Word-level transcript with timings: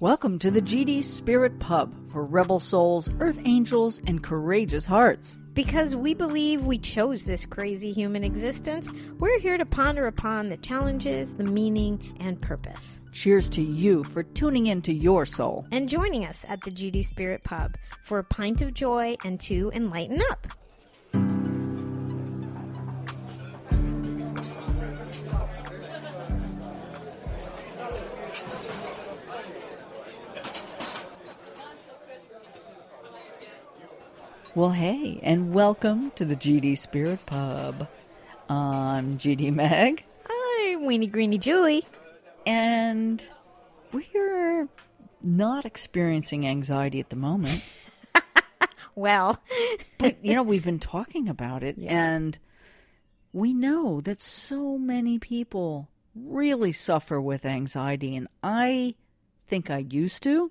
Welcome 0.00 0.38
to 0.40 0.50
the 0.50 0.60
GD 0.60 1.02
Spirit 1.04 1.58
Pub 1.58 1.90
for 2.10 2.22
rebel 2.22 2.60
souls, 2.60 3.08
earth 3.18 3.40
angels, 3.46 3.98
and 4.06 4.22
courageous 4.22 4.84
hearts. 4.84 5.38
Because 5.54 5.96
we 5.96 6.12
believe 6.12 6.66
we 6.66 6.76
chose 6.76 7.24
this 7.24 7.46
crazy 7.46 7.92
human 7.92 8.22
existence, 8.22 8.90
we're 9.18 9.38
here 9.38 9.56
to 9.56 9.64
ponder 9.64 10.06
upon 10.06 10.50
the 10.50 10.58
challenges, 10.58 11.32
the 11.36 11.44
meaning, 11.44 12.14
and 12.20 12.38
purpose. 12.42 12.98
Cheers 13.12 13.48
to 13.48 13.62
you 13.62 14.04
for 14.04 14.22
tuning 14.22 14.66
in 14.66 14.82
to 14.82 14.92
your 14.92 15.24
soul. 15.24 15.66
And 15.72 15.88
joining 15.88 16.26
us 16.26 16.44
at 16.46 16.60
the 16.60 16.70
GD 16.70 17.06
Spirit 17.06 17.42
Pub 17.42 17.78
for 18.02 18.18
a 18.18 18.24
pint 18.24 18.60
of 18.60 18.74
joy 18.74 19.16
and 19.24 19.40
to 19.40 19.72
enlighten 19.74 20.20
up. 20.30 20.46
Well, 34.56 34.70
hey, 34.70 35.20
and 35.22 35.52
welcome 35.52 36.12
to 36.12 36.24
the 36.24 36.34
GD 36.34 36.78
Spirit 36.78 37.26
Pub. 37.26 37.86
I'm 38.48 39.18
GD 39.18 39.52
Meg, 39.52 40.02
Hi, 40.26 40.76
Weenie 40.76 41.12
Greenie 41.12 41.36
Julie. 41.36 41.84
and 42.46 43.26
we're 43.92 44.66
not 45.22 45.66
experiencing 45.66 46.46
anxiety 46.46 47.00
at 47.00 47.10
the 47.10 47.16
moment. 47.16 47.62
Well, 48.94 49.42
But, 49.98 50.24
you 50.24 50.32
know, 50.32 50.42
we've 50.42 50.64
been 50.64 50.78
talking 50.78 51.28
about 51.28 51.62
it, 51.62 51.76
and 51.76 52.38
we 53.34 53.52
know 53.52 54.00
that 54.00 54.22
so 54.22 54.78
many 54.78 55.18
people 55.18 55.90
really 56.14 56.72
suffer 56.72 57.20
with 57.20 57.44
anxiety, 57.44 58.16
and 58.16 58.26
I 58.42 58.94
think 59.48 59.70
I 59.70 59.84
used 59.90 60.22
to. 60.22 60.50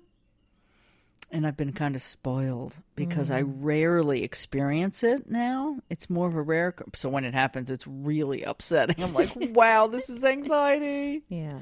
And 1.30 1.46
I've 1.46 1.56
been 1.56 1.72
kind 1.72 1.96
of 1.96 2.02
spoiled 2.02 2.76
because 2.94 3.32
I 3.32 3.42
mm. 3.42 3.52
rarely 3.58 4.22
experience 4.22 5.02
it 5.02 5.28
now. 5.28 5.80
It's 5.90 6.08
more 6.08 6.28
of 6.28 6.36
a 6.36 6.42
rare. 6.42 6.74
So 6.94 7.08
when 7.08 7.24
it 7.24 7.34
happens, 7.34 7.68
it's 7.68 7.86
really 7.86 8.42
upsetting. 8.42 9.02
I'm 9.02 9.12
like, 9.12 9.30
wow, 9.36 9.88
this 9.88 10.08
is 10.08 10.22
anxiety. 10.22 11.22
yeah. 11.28 11.58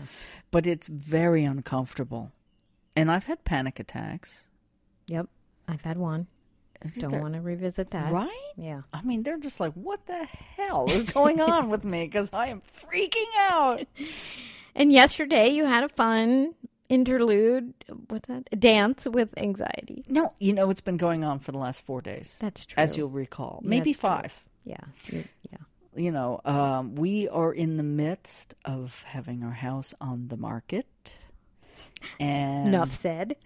But 0.50 0.66
it's 0.66 0.88
very 0.88 1.44
uncomfortable. 1.44 2.30
And 2.94 3.10
I've 3.10 3.24
had 3.24 3.44
panic 3.44 3.80
attacks. 3.80 4.44
Yep. 5.06 5.28
I've 5.66 5.80
had 5.82 5.96
one. 5.96 6.26
Don't 6.98 7.10
They're- 7.10 7.20
want 7.20 7.34
to 7.34 7.40
revisit 7.40 7.90
that. 7.90 8.12
Right? 8.12 8.30
Yeah. 8.56 8.82
I 8.92 9.02
mean, 9.02 9.22
they're 9.22 9.38
just 9.38 9.60
like, 9.60 9.72
what 9.72 10.04
the 10.06 10.26
hell 10.56 10.86
is 10.90 11.02
going 11.14 11.40
on 11.40 11.70
with 11.70 11.84
me? 11.84 12.04
Because 12.04 12.28
I 12.32 12.48
am 12.48 12.60
freaking 12.60 13.24
out. 13.38 13.86
And 14.76 14.90
yesterday 14.92 15.50
you 15.50 15.66
had 15.66 15.84
a 15.84 15.88
fun 15.88 16.54
interlude. 16.88 17.74
with 18.10 18.24
that? 18.24 18.48
Dance 18.60 19.06
with 19.06 19.30
anxiety. 19.38 20.04
No, 20.08 20.32
you 20.38 20.52
know, 20.52 20.70
it's 20.70 20.80
been 20.80 20.96
going 20.96 21.24
on 21.24 21.38
for 21.40 21.52
the 21.52 21.58
last 21.58 21.80
four 21.82 22.00
days, 22.00 22.36
That's 22.40 22.64
true. 22.64 22.74
as 22.82 22.96
you'll 22.96 23.08
recall. 23.10 23.60
Maybe 23.64 23.92
That's 23.92 24.00
true. 24.00 24.08
five. 24.10 24.44
Yeah. 24.64 24.76
You- 25.06 25.24
yeah. 25.50 25.58
You 25.96 26.10
know, 26.10 26.40
um, 26.44 26.96
we 26.96 27.28
are 27.28 27.52
in 27.52 27.76
the 27.76 27.84
midst 27.84 28.54
of 28.64 29.04
having 29.06 29.44
our 29.44 29.52
house 29.52 29.94
on 30.00 30.26
the 30.26 30.36
market. 30.36 31.16
And 32.20 32.68
Enough 32.68 32.92
said. 32.92 33.36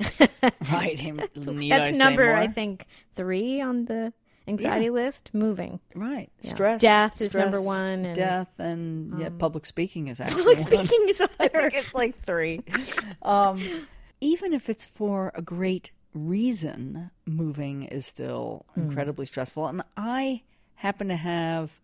Right. 0.73 0.99
him- 0.99 1.21
That's 1.35 1.89
I 1.89 1.91
number. 1.93 2.35
I 2.35 2.47
think, 2.49 2.87
three 3.13 3.61
on 3.61 3.85
the 3.85 4.13
anxiety 4.49 4.91
list. 4.91 5.31
Moving. 5.33 5.81
Right. 5.95 6.31
Yeah. 6.41 6.51
Stress. 6.51 6.81
Death 6.81 7.21
is 7.21 7.35
number 7.35 7.61
one, 7.63 8.05
and, 8.07 8.15
death 8.17 8.49
and 8.59 9.21
yeah, 9.21 9.29
public 9.39 9.67
speaking 9.67 10.09
is 10.09 10.19
actually 10.21 10.43
Public 10.57 10.71
one. 10.73 10.87
speaking 10.87 11.09
is 11.09 11.21
I 11.21 11.49
think 11.49 11.75
it's 11.75 11.95
like 11.95 12.25
three. 12.25 12.63
Um, 13.23 13.87
even 14.21 14.53
if 14.53 14.69
it's 14.69 14.85
for 14.87 15.31
a 15.35 15.43
great 15.43 15.91
reason, 16.15 17.11
moving 17.27 17.83
is 17.85 18.07
still 18.07 18.65
Hmm. 18.75 18.81
incredibly 18.83 19.27
stressful. 19.27 19.67
And 19.67 19.83
I 19.97 20.43
happen 20.77 21.09
to 21.09 21.17
have 21.17 21.79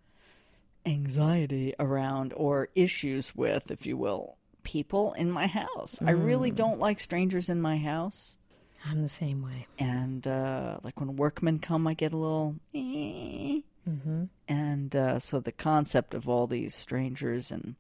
anxiety 0.87 1.75
around 1.78 2.33
or 2.37 2.69
issues 2.75 3.34
with, 3.34 3.71
if 3.71 3.87
you 3.87 3.97
will, 3.97 4.37
people 4.62 5.12
in 5.15 5.31
my 5.31 5.47
house. 5.47 5.99
I 6.05 6.10
really 6.12 6.50
Hmm. 6.50 6.56
don't 6.56 6.78
like 6.78 7.00
strangers 7.00 7.49
in 7.49 7.60
my 7.60 7.77
house. 7.77 8.37
I'm 8.84 9.03
the 9.03 9.09
same 9.09 9.43
way. 9.43 9.67
And 9.78 10.27
uh, 10.27 10.78
like 10.83 11.00
when 11.00 11.17
workmen 11.17 11.59
come, 11.59 11.87
I 11.87 11.95
get 11.95 12.12
a 12.12 12.17
little. 12.17 12.56
Eh. 12.75 13.61
Mm-hmm. 13.89 14.25
And 14.49 14.97
uh, 14.97 15.19
so 15.19 15.41
the 15.41 15.53
concept 15.53 16.15
of 16.15 16.28
all 16.28 16.47
these 16.47 16.75
strangers 16.75 17.50
and 17.50 17.75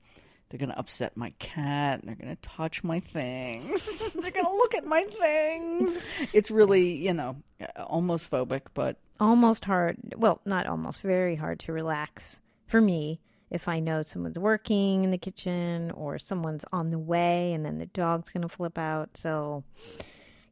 they're 0.48 0.58
going 0.58 0.70
to 0.70 0.78
upset 0.78 1.16
my 1.16 1.30
cat 1.38 2.00
and 2.00 2.08
they're 2.08 2.16
going 2.16 2.34
to 2.34 2.42
touch 2.42 2.84
my 2.84 3.00
things. 3.00 3.86
they're 4.14 4.30
going 4.30 4.44
to 4.44 4.50
look 4.50 4.74
at 4.74 4.86
my 4.86 5.04
things. 5.04 5.98
It's 6.32 6.50
really, 6.50 6.92
you 6.94 7.14
know, 7.14 7.36
almost 7.78 8.30
phobic, 8.30 8.62
but 8.74 8.98
Almost 9.20 9.64
hard. 9.64 9.96
Well, 10.16 10.40
not 10.44 10.66
almost. 10.66 11.00
Very 11.00 11.36
hard 11.36 11.60
to 11.60 11.72
relax 11.72 12.40
for 12.66 12.80
me 12.80 13.20
if 13.50 13.68
I 13.68 13.78
know 13.78 14.02
someone's 14.02 14.38
working 14.38 15.04
in 15.04 15.12
the 15.12 15.18
kitchen 15.18 15.92
or 15.92 16.18
someone's 16.18 16.64
on 16.72 16.90
the 16.90 16.98
way, 16.98 17.52
and 17.52 17.64
then 17.64 17.78
the 17.78 17.86
dog's 17.86 18.30
going 18.30 18.42
to 18.42 18.48
flip 18.48 18.76
out. 18.76 19.10
So, 19.16 19.62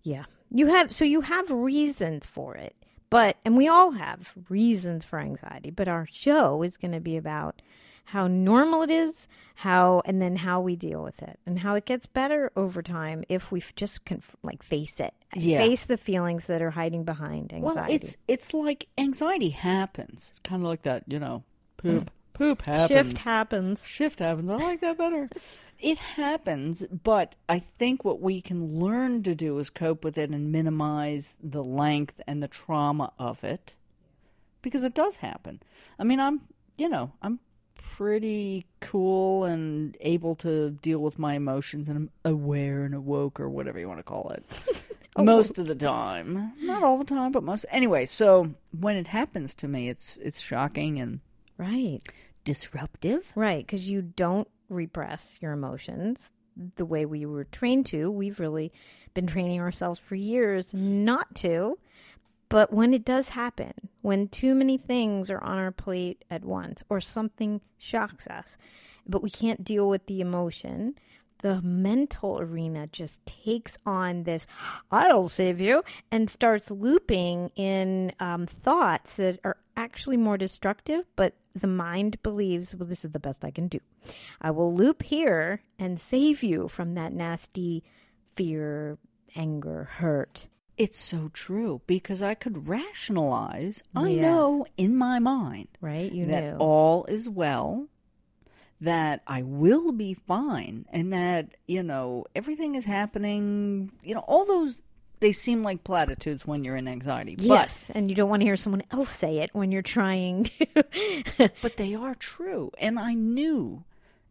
yeah, 0.05 0.25
you 0.53 0.67
have. 0.67 0.93
So 0.95 1.05
you 1.05 1.23
have 1.23 1.51
reasons 1.51 2.27
for 2.27 2.55
it, 2.55 2.75
but 3.11 3.37
and 3.45 3.57
we 3.57 3.69
all 3.69 3.93
have 3.93 4.33
reasons 4.49 5.05
for 5.05 5.19
anxiety. 5.19 5.71
But 5.71 5.89
our 5.89 6.07
show 6.11 6.63
is 6.63 6.77
going 6.77 6.93
to 6.93 7.01
be 7.01 7.17
about 7.17 7.63
how 8.07 8.27
normal 8.27 8.83
it 8.83 8.91
is, 8.91 9.29
how 9.55 10.03
and 10.05 10.21
then 10.21 10.37
how 10.37 10.61
we 10.61 10.75
deal 10.77 11.03
with 11.03 11.23
it, 11.23 11.39
and 11.47 11.61
how 11.61 11.75
it 11.77 11.85
gets 11.85 12.05
better 12.07 12.51
over 12.57 12.83
time 12.83 13.25
if 13.29 13.51
we 13.53 13.63
just 13.77 14.05
conf- 14.05 14.37
like 14.43 14.63
face 14.63 14.99
it, 14.99 15.15
Yeah. 15.35 15.59
face 15.61 15.85
the 15.85 15.97
feelings 15.97 16.47
that 16.49 16.61
are 16.61 16.73
hiding 16.73 17.05
behind 17.05 17.53
anxiety. 17.53 17.63
well, 17.81 17.87
it's 17.89 18.17
it's 18.29 18.53
like 18.53 18.89
anxiety 18.99 19.51
happens. 19.51 20.29
It's 20.31 20.41
kind 20.41 20.63
of 20.63 20.69
like 20.69 20.83
that, 20.83 21.05
you 21.07 21.19
know, 21.21 21.45
poop 21.77 22.11
poop 22.33 22.63
happens. 22.63 22.89
shift 22.89 23.19
happens. 23.19 23.85
shift 23.85 24.19
happens. 24.19 24.51
I 24.51 24.57
like 24.57 24.81
that 24.81 24.99
better. 24.99 25.29
it 25.79 25.99
happens, 25.99 26.85
but 27.03 27.35
I 27.49 27.59
think 27.59 28.05
what 28.05 28.21
we 28.21 28.41
can 28.41 28.79
learn 28.79 29.23
to 29.25 29.35
do 29.35 29.59
is 29.59 29.71
cope 29.71 30.05
with 30.05 30.17
it 30.17 30.31
and 30.31 30.53
minimize 30.53 31.35
the 31.43 31.63
length 31.63 32.21
and 32.27 32.43
the 32.43 32.49
trauma 32.49 33.13
of 33.19 33.43
it 33.45 33.75
because 34.63 34.85
it 34.85 34.95
does 34.95 35.17
happen. 35.17 35.61
I 35.99 36.05
mean, 36.05 36.21
I'm, 36.21 36.43
you 36.79 36.89
know, 36.89 37.13
I'm 37.21 37.41
pretty 37.75 38.67
cool 38.81 39.45
and 39.45 39.97
able 40.01 40.37
to 40.37 40.71
deal 40.71 41.01
with 41.01 41.19
my 41.19 41.35
emotions 41.35 41.89
and 41.89 41.97
I'm 41.97 42.11
aware 42.25 42.85
and 42.85 42.95
awoke 42.95 43.41
or 43.41 43.51
whatever 43.51 43.79
you 43.79 43.89
want 43.89 43.99
to 43.99 44.05
call 44.05 44.31
it. 44.31 44.45
Oh. 45.15 45.25
most 45.25 45.59
of 45.59 45.67
the 45.67 45.75
time. 45.75 46.55
Not 46.63 46.83
all 46.83 46.97
the 46.97 47.05
time, 47.05 47.33
but 47.33 47.43
most. 47.43 47.67
Anyway, 47.71 48.07
so 48.07 48.55
when 48.79 48.97
it 48.97 49.07
happens 49.07 49.53
to 49.57 49.69
me, 49.69 49.91
it's 49.91 50.17
it's 50.23 50.41
shocking 50.41 50.99
and 50.99 51.21
Right. 51.63 52.01
disruptive. 52.45 53.31
Right, 53.37 53.65
because 53.65 53.89
you 53.89 54.03
don't 54.03 54.49
repress 54.69 55.37
your 55.41 55.53
emotions 55.53 56.33
the 56.77 56.85
way 56.85 57.07
we 57.07 57.25
were 57.25 57.45
trained 57.45 57.87
to. 57.87 58.11
We've 58.11 58.41
really 58.41 58.73
been 59.15 59.27
training 59.27 59.61
ourselves 59.61 60.01
for 60.01 60.17
years 60.17 60.75
not 60.75 61.35
to. 61.37 61.79
But 62.49 62.73
when 62.73 62.93
it 62.93 63.05
does 63.05 63.31
happen, 63.31 63.73
when 64.03 64.29
too 64.29 64.55
many 64.55 64.77
things 64.77 65.31
are 65.31 65.43
on 65.43 65.57
our 65.57 65.71
plate 65.71 66.25
at 66.31 66.45
once 66.45 66.83
or 66.91 67.01
something 67.01 67.63
shocks 67.79 68.27
us, 68.27 68.59
but 69.07 69.23
we 69.23 69.31
can't 69.31 69.65
deal 69.65 69.89
with 69.89 70.05
the 70.07 70.21
emotion, 70.21 70.97
the 71.41 71.63
mental 71.63 72.39
arena 72.39 72.89
just 72.89 73.25
takes 73.25 73.79
on 73.87 74.25
this, 74.25 74.47
I'll 74.91 75.31
save 75.31 75.63
you, 75.63 75.83
and 76.11 76.29
starts 76.29 76.71
looping 76.71 77.51
in 77.57 78.13
um, 78.21 78.47
thoughts 78.47 79.15
that 79.15 79.41
are 79.45 79.57
actually 79.77 80.17
more 80.17 80.37
destructive, 80.39 81.05
but 81.17 81.35
the 81.55 81.67
mind 81.67 82.23
believes, 82.23 82.75
well, 82.75 82.87
this 82.89 83.05
is 83.05 83.13
the 83.13 83.19
best 83.19 83.45
I 83.45 83.51
can 83.51 83.69
do. 83.69 83.81
I 84.41 84.51
will 84.51 84.75
loop 84.75 85.03
here 85.03 85.63
and 85.79 86.01
save 86.01 86.43
you 86.43 86.69
from 86.69 86.95
that 86.95 87.13
nasty 87.13 87.83
fear, 88.35 88.99
anger, 89.37 89.85
hurt. 89.85 90.49
It's 90.79 90.99
so 90.99 91.31
true 91.33 91.83
because 91.87 92.23
I 92.23 92.35
could 92.35 92.69
rationalize. 92.69 93.83
I 93.95 94.09
Yes. 94.11 94.23
know 94.23 94.67
in 94.77 94.97
my 94.97 95.19
mind 95.19 95.69
Right? 95.81 96.11
You 96.11 96.27
that 96.27 96.43
knew. 96.45 96.57
all 96.59 97.05
is 97.07 97.29
well, 97.29 97.89
that 98.81 99.23
I 99.29 99.43
will 99.43 99.93
be 99.93 100.15
fine, 100.15 100.87
and 100.91 101.13
that, 101.13 101.51
you 101.69 101.83
know, 101.85 102.25
everything 102.35 102.75
is 102.75 102.85
happening. 102.85 103.93
You 104.03 104.15
know, 104.15 104.25
all 104.27 104.45
those, 104.45 104.81
they 105.23 105.33
seem 105.33 105.63
like 105.63 105.83
platitudes 105.85 106.47
when 106.47 106.63
you're 106.65 106.77
in 106.77 106.87
anxiety. 106.87 107.37
yes, 107.39 107.91
and 107.95 108.11
you 108.11 108.15
don't 108.17 108.29
want 108.29 108.41
to 108.43 108.47
hear 108.47 108.57
someone 108.57 108.83
else 108.91 109.09
say 109.09 109.39
it 109.39 109.49
when 109.55 109.73
you're 109.73 109.81
trying 109.81 110.45
to. 111.39 111.51
But, 111.63 111.77
they 111.79 111.95
are 111.95 112.15
true. 112.15 112.71
And 112.79 112.99
I 112.99 113.15
knew. 113.15 113.85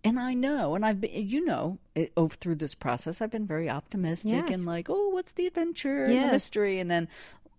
And 0.04 0.20
I 0.20 0.34
know, 0.34 0.74
and 0.76 0.84
I've 0.84 1.00
been, 1.00 1.12
you 1.14 1.46
know, 1.46 1.78
it, 1.94 2.12
over 2.18 2.36
through 2.36 2.56
this 2.56 2.74
process, 2.74 3.22
I've 3.22 3.30
been 3.30 3.46
very 3.46 3.70
optimistic 3.70 4.32
Yes. 4.32 4.50
and 4.52 4.66
like, 4.66 4.88
oh, 4.90 5.10
what's 5.10 5.32
the 5.34 5.46
adventure, 5.46 6.06
and 6.06 6.14
Yes. 6.16 6.26
the 6.26 6.32
mystery, 6.32 6.80
and 6.80 6.90
then, 6.90 7.08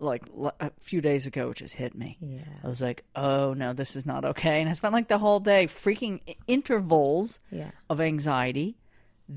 like 0.01 0.25
a 0.59 0.73
few 0.81 1.01
days 1.01 1.25
ago, 1.25 1.51
it 1.51 1.57
just 1.59 1.75
hit 1.77 1.95
me. 1.95 2.19
yeah. 2.21 2.41
I 2.65 2.67
was 2.67 2.81
like, 2.81 3.05
oh 3.15 3.55
no, 3.55 3.73
this 3.73 3.95
is 3.95 4.05
not 4.05 4.25
okay. 4.25 4.61
And 4.61 4.69
I 4.69 4.73
spent 4.73 4.93
like 4.93 5.07
the 5.07 5.19
whole 5.19 5.39
day 5.39 5.67
freaking 5.69 6.19
intervals 6.49 7.39
Yeah. 7.53 7.71
of 7.89 8.01
anxiety 8.01 8.75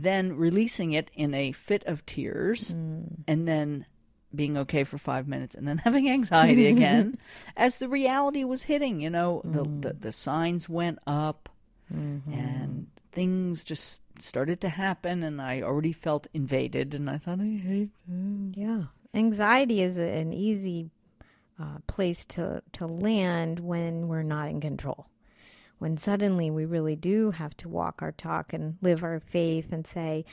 then 0.01 0.35
releasing 0.35 0.93
it 0.93 1.11
in 1.13 1.33
a 1.33 1.51
fit 1.51 1.83
of 1.85 2.05
tears, 2.05 2.73
mm. 2.73 3.07
and 3.27 3.47
then 3.47 3.85
being 4.33 4.57
okay 4.57 4.83
for 4.83 4.97
five 4.97 5.27
minutes, 5.27 5.55
and 5.55 5.67
then 5.67 5.77
having 5.83 6.09
anxiety 6.09 6.67
again 6.67 7.17
as 7.57 7.77
the 7.77 7.89
reality 7.89 8.43
was 8.43 8.63
hitting. 8.63 8.99
You 8.99 9.09
know, 9.09 9.41
the 9.43 9.63
mm. 9.63 9.81
the, 9.81 9.93
the 9.93 10.11
signs 10.11 10.67
went 10.67 10.99
up, 11.07 11.49
mm-hmm. 11.93 12.31
and 12.31 12.87
things 13.11 13.63
just 13.63 14.01
started 14.19 14.61
to 14.61 14.69
happen, 14.69 15.23
and 15.23 15.41
I 15.41 15.61
already 15.61 15.91
felt 15.91 16.27
invaded, 16.33 16.93
and 16.93 17.09
I 17.09 17.17
thought, 17.17 17.39
I 17.39 17.57
hate 17.57 17.89
this. 18.07 18.57
Yeah. 18.57 18.83
Anxiety 19.13 19.81
is 19.81 19.97
an 19.97 20.33
easy 20.33 20.89
uh, 21.59 21.77
place 21.87 22.25
to, 22.25 22.61
to 22.73 22.85
land 22.85 23.59
when 23.61 24.07
we're 24.07 24.23
not 24.23 24.49
in 24.49 24.59
control. 24.59 25.07
When 25.85 25.99
suddenly 25.99 26.49
we 26.49 26.65
really 26.65 26.95
do 26.95 27.29
have 27.29 27.55
to 27.57 27.69
walk 27.69 28.01
our 28.01 28.11
talk 28.11 28.53
and 28.53 28.75
live 28.81 29.03
our 29.03 29.19
faith 29.19 29.71
and 29.71 29.85
say, 29.85 30.25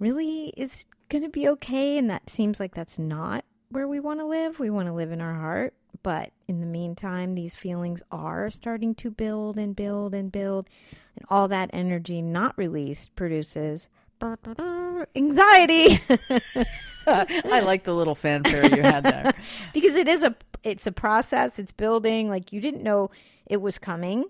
really, 0.00 0.52
is 0.56 0.84
going 1.08 1.22
to 1.22 1.28
be 1.28 1.46
okay? 1.50 1.96
And 1.96 2.10
that 2.10 2.28
seems 2.28 2.58
like 2.58 2.74
that's 2.74 2.98
not 2.98 3.44
where 3.68 3.86
we 3.86 4.00
want 4.00 4.18
to 4.18 4.26
live. 4.26 4.58
We 4.58 4.70
want 4.70 4.88
to 4.88 4.92
live 4.92 5.12
in 5.12 5.20
our 5.20 5.34
heart. 5.34 5.74
But 6.02 6.32
in 6.48 6.58
the 6.58 6.66
meantime, 6.66 7.36
these 7.36 7.54
feelings 7.54 8.02
are 8.10 8.50
starting 8.50 8.96
to 8.96 9.12
build 9.12 9.58
and 9.58 9.76
build 9.76 10.12
and 10.12 10.32
build. 10.32 10.68
And 11.14 11.24
all 11.30 11.46
that 11.46 11.70
energy 11.72 12.20
not 12.20 12.58
released 12.58 13.14
produces 13.14 13.88
anxiety. 15.14 16.02
I 17.06 17.60
like 17.60 17.84
the 17.84 17.94
little 17.94 18.16
fanfare 18.16 18.74
you 18.74 18.82
had 18.82 19.04
there. 19.04 19.34
because 19.72 19.94
it 19.94 20.08
is 20.08 20.24
a 20.24 20.34
it's 20.64 20.88
a 20.88 20.92
process 20.92 21.60
it's 21.60 21.70
building 21.70 22.28
like 22.28 22.52
you 22.52 22.60
didn't 22.60 22.82
know 22.82 23.12
it 23.46 23.60
was 23.60 23.78
coming 23.78 24.24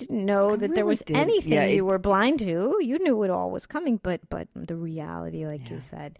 you 0.00 0.06
didn't 0.06 0.24
know 0.24 0.52
I 0.52 0.56
that 0.56 0.74
there 0.74 0.86
was 0.86 1.00
did. 1.00 1.16
anything 1.16 1.52
Yeah, 1.52 1.66
you 1.66 1.84
were 1.84 1.98
blind 1.98 2.40
to. 2.40 2.78
You 2.80 2.98
knew 2.98 3.22
it 3.22 3.30
all 3.30 3.50
was 3.50 3.66
coming 3.66 3.98
but 4.02 4.20
but 4.28 4.48
the 4.54 4.76
reality 4.76 5.46
like 5.46 5.70
you 5.70 5.80
said 5.80 6.18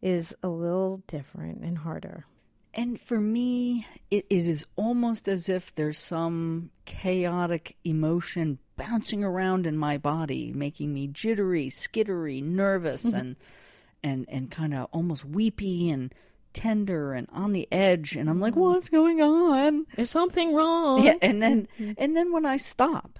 is 0.00 0.34
a 0.42 0.48
little 0.48 1.02
different 1.06 1.62
and 1.62 1.78
harder. 1.78 2.26
And 2.74 2.98
for 2.98 3.20
me, 3.20 3.86
it, 4.10 4.24
it 4.30 4.46
is 4.46 4.66
almost 4.76 5.28
as 5.28 5.48
if 5.48 5.74
there's 5.74 5.98
some 5.98 6.70
chaotic 6.86 7.76
emotion 7.84 8.58
bouncing 8.76 9.22
around 9.22 9.66
in 9.66 9.76
my 9.76 9.98
body, 9.98 10.52
making 10.54 10.94
me 10.94 11.06
jittery, 11.06 11.68
skittery, 11.68 12.42
nervous, 12.42 13.04
and 13.12 13.36
and 14.02 14.26
and 14.28 14.50
kind 14.50 14.74
of 14.74 14.88
almost 14.92 15.24
weepy 15.24 15.90
and 15.90 16.14
tender 16.52 17.12
and 17.12 17.28
on 17.32 17.52
the 17.52 17.66
edge. 17.72 18.16
And 18.16 18.28
I'm 18.30 18.40
like, 18.40 18.54
what's 18.56 18.88
going 18.88 19.20
on? 19.20 19.86
there's 19.96 20.10
something 20.10 20.54
wrong 20.54 21.02
Yeah, 21.04 21.14
and 21.22 21.42
then 21.42 21.68
and 21.98 22.16
then 22.16 22.32
when 22.32 22.46
I 22.46 22.56
stop 22.56 23.18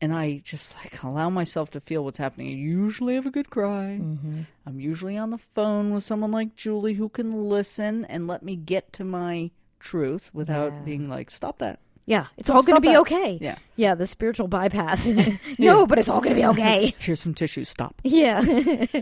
and 0.00 0.12
I 0.14 0.40
just 0.44 0.74
like 0.76 1.02
allow 1.02 1.30
myself 1.30 1.70
to 1.70 1.80
feel 1.80 2.04
what's 2.04 2.18
happening, 2.18 2.48
I 2.48 2.52
usually 2.52 3.14
have 3.14 3.26
a 3.26 3.30
good 3.30 3.48
cry. 3.50 3.98
Mm-hmm. 4.00 4.42
I'm 4.66 4.80
usually 4.80 5.16
on 5.16 5.30
the 5.30 5.38
phone 5.38 5.94
with 5.94 6.04
someone 6.04 6.30
like 6.32 6.56
Julie 6.56 6.94
who 6.94 7.08
can 7.08 7.30
listen 7.48 8.04
and 8.06 8.26
let 8.26 8.42
me 8.42 8.56
get 8.56 8.92
to 8.94 9.04
my 9.04 9.50
truth 9.80 10.30
without 10.34 10.72
Yeah. 10.72 10.80
being 10.80 11.08
like, 11.08 11.30
stop 11.30 11.58
that. 11.58 11.78
yeah 12.06 12.26
it's 12.36 12.48
Don't 12.48 12.56
all 12.56 12.62
going 12.62 12.76
to 12.76 12.80
be 12.80 12.88
that. 12.88 13.00
okay 13.00 13.38
Yeah. 13.40 13.56
yeah 13.76 13.94
the 13.94 14.06
spiritual 14.06 14.48
bypass 14.48 15.06
no 15.58 15.86
but 15.86 15.98
it's 15.98 16.08
all 16.10 16.20
going 16.20 16.34
to 16.36 16.40
be 16.42 16.46
okay 16.48 16.94
Here's 16.98 17.20
some 17.20 17.32
tissue. 17.34 17.64
Stop. 17.64 17.94
yeah 18.04 18.42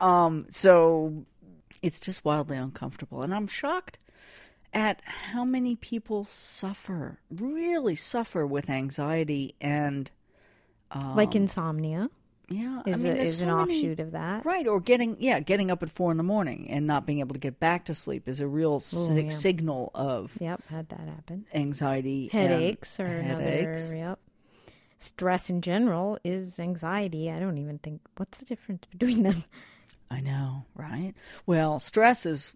Um, 0.00 0.46
so 0.50 1.24
it's 1.82 2.00
just 2.00 2.24
wildly 2.24 2.56
uncomfortable. 2.56 3.22
And 3.22 3.34
I'm 3.34 3.46
shocked 3.46 3.98
at 4.74 5.00
how 5.04 5.44
many 5.44 5.76
people 5.76 6.24
suffer, 6.26 7.18
really 7.30 7.94
suffer 7.94 8.46
with 8.46 8.68
anxiety 8.68 9.54
and 9.60 10.10
um, 10.90 11.16
like 11.16 11.34
insomnia 11.34 12.08
yeah, 12.50 12.80
I 12.86 12.90
is, 12.90 13.02
mean, 13.04 13.12
a, 13.12 13.16
is 13.16 13.42
an 13.42 13.48
so 13.50 13.56
many- 13.56 13.78
offshoot 13.78 14.00
of 14.00 14.12
that 14.12 14.44
Right, 14.46 14.66
or 14.66 14.80
getting 14.80 15.16
yeah, 15.20 15.38
getting 15.40 15.70
up 15.70 15.82
at 15.82 15.90
four 15.90 16.10
in 16.10 16.16
the 16.16 16.22
morning 16.22 16.68
and 16.70 16.86
not 16.86 17.04
being 17.04 17.18
able 17.20 17.34
to 17.34 17.38
get 17.38 17.60
back 17.60 17.84
to 17.86 17.94
sleep 17.94 18.26
is 18.26 18.40
a 18.40 18.46
real 18.46 18.80
si- 18.80 19.22
yeah. 19.24 19.28
signal 19.28 19.90
of 19.94 20.32
yep 20.40 20.62
had 20.68 20.88
that 20.88 21.00
happen 21.00 21.44
anxiety, 21.54 22.28
headaches 22.32 22.98
or 22.98 23.06
headaches. 23.06 23.80
another 23.82 23.96
yep 23.96 24.18
stress 24.96 25.50
in 25.50 25.60
general 25.60 26.18
is 26.24 26.58
anxiety 26.58 27.30
i 27.30 27.38
don't 27.38 27.58
even 27.58 27.78
think 27.78 28.00
what's 28.16 28.38
the 28.38 28.44
difference 28.46 28.82
between 28.90 29.22
them 29.24 29.44
I 30.10 30.20
know, 30.20 30.64
right? 30.74 31.14
Well, 31.46 31.78
stress 31.80 32.24
is 32.26 32.52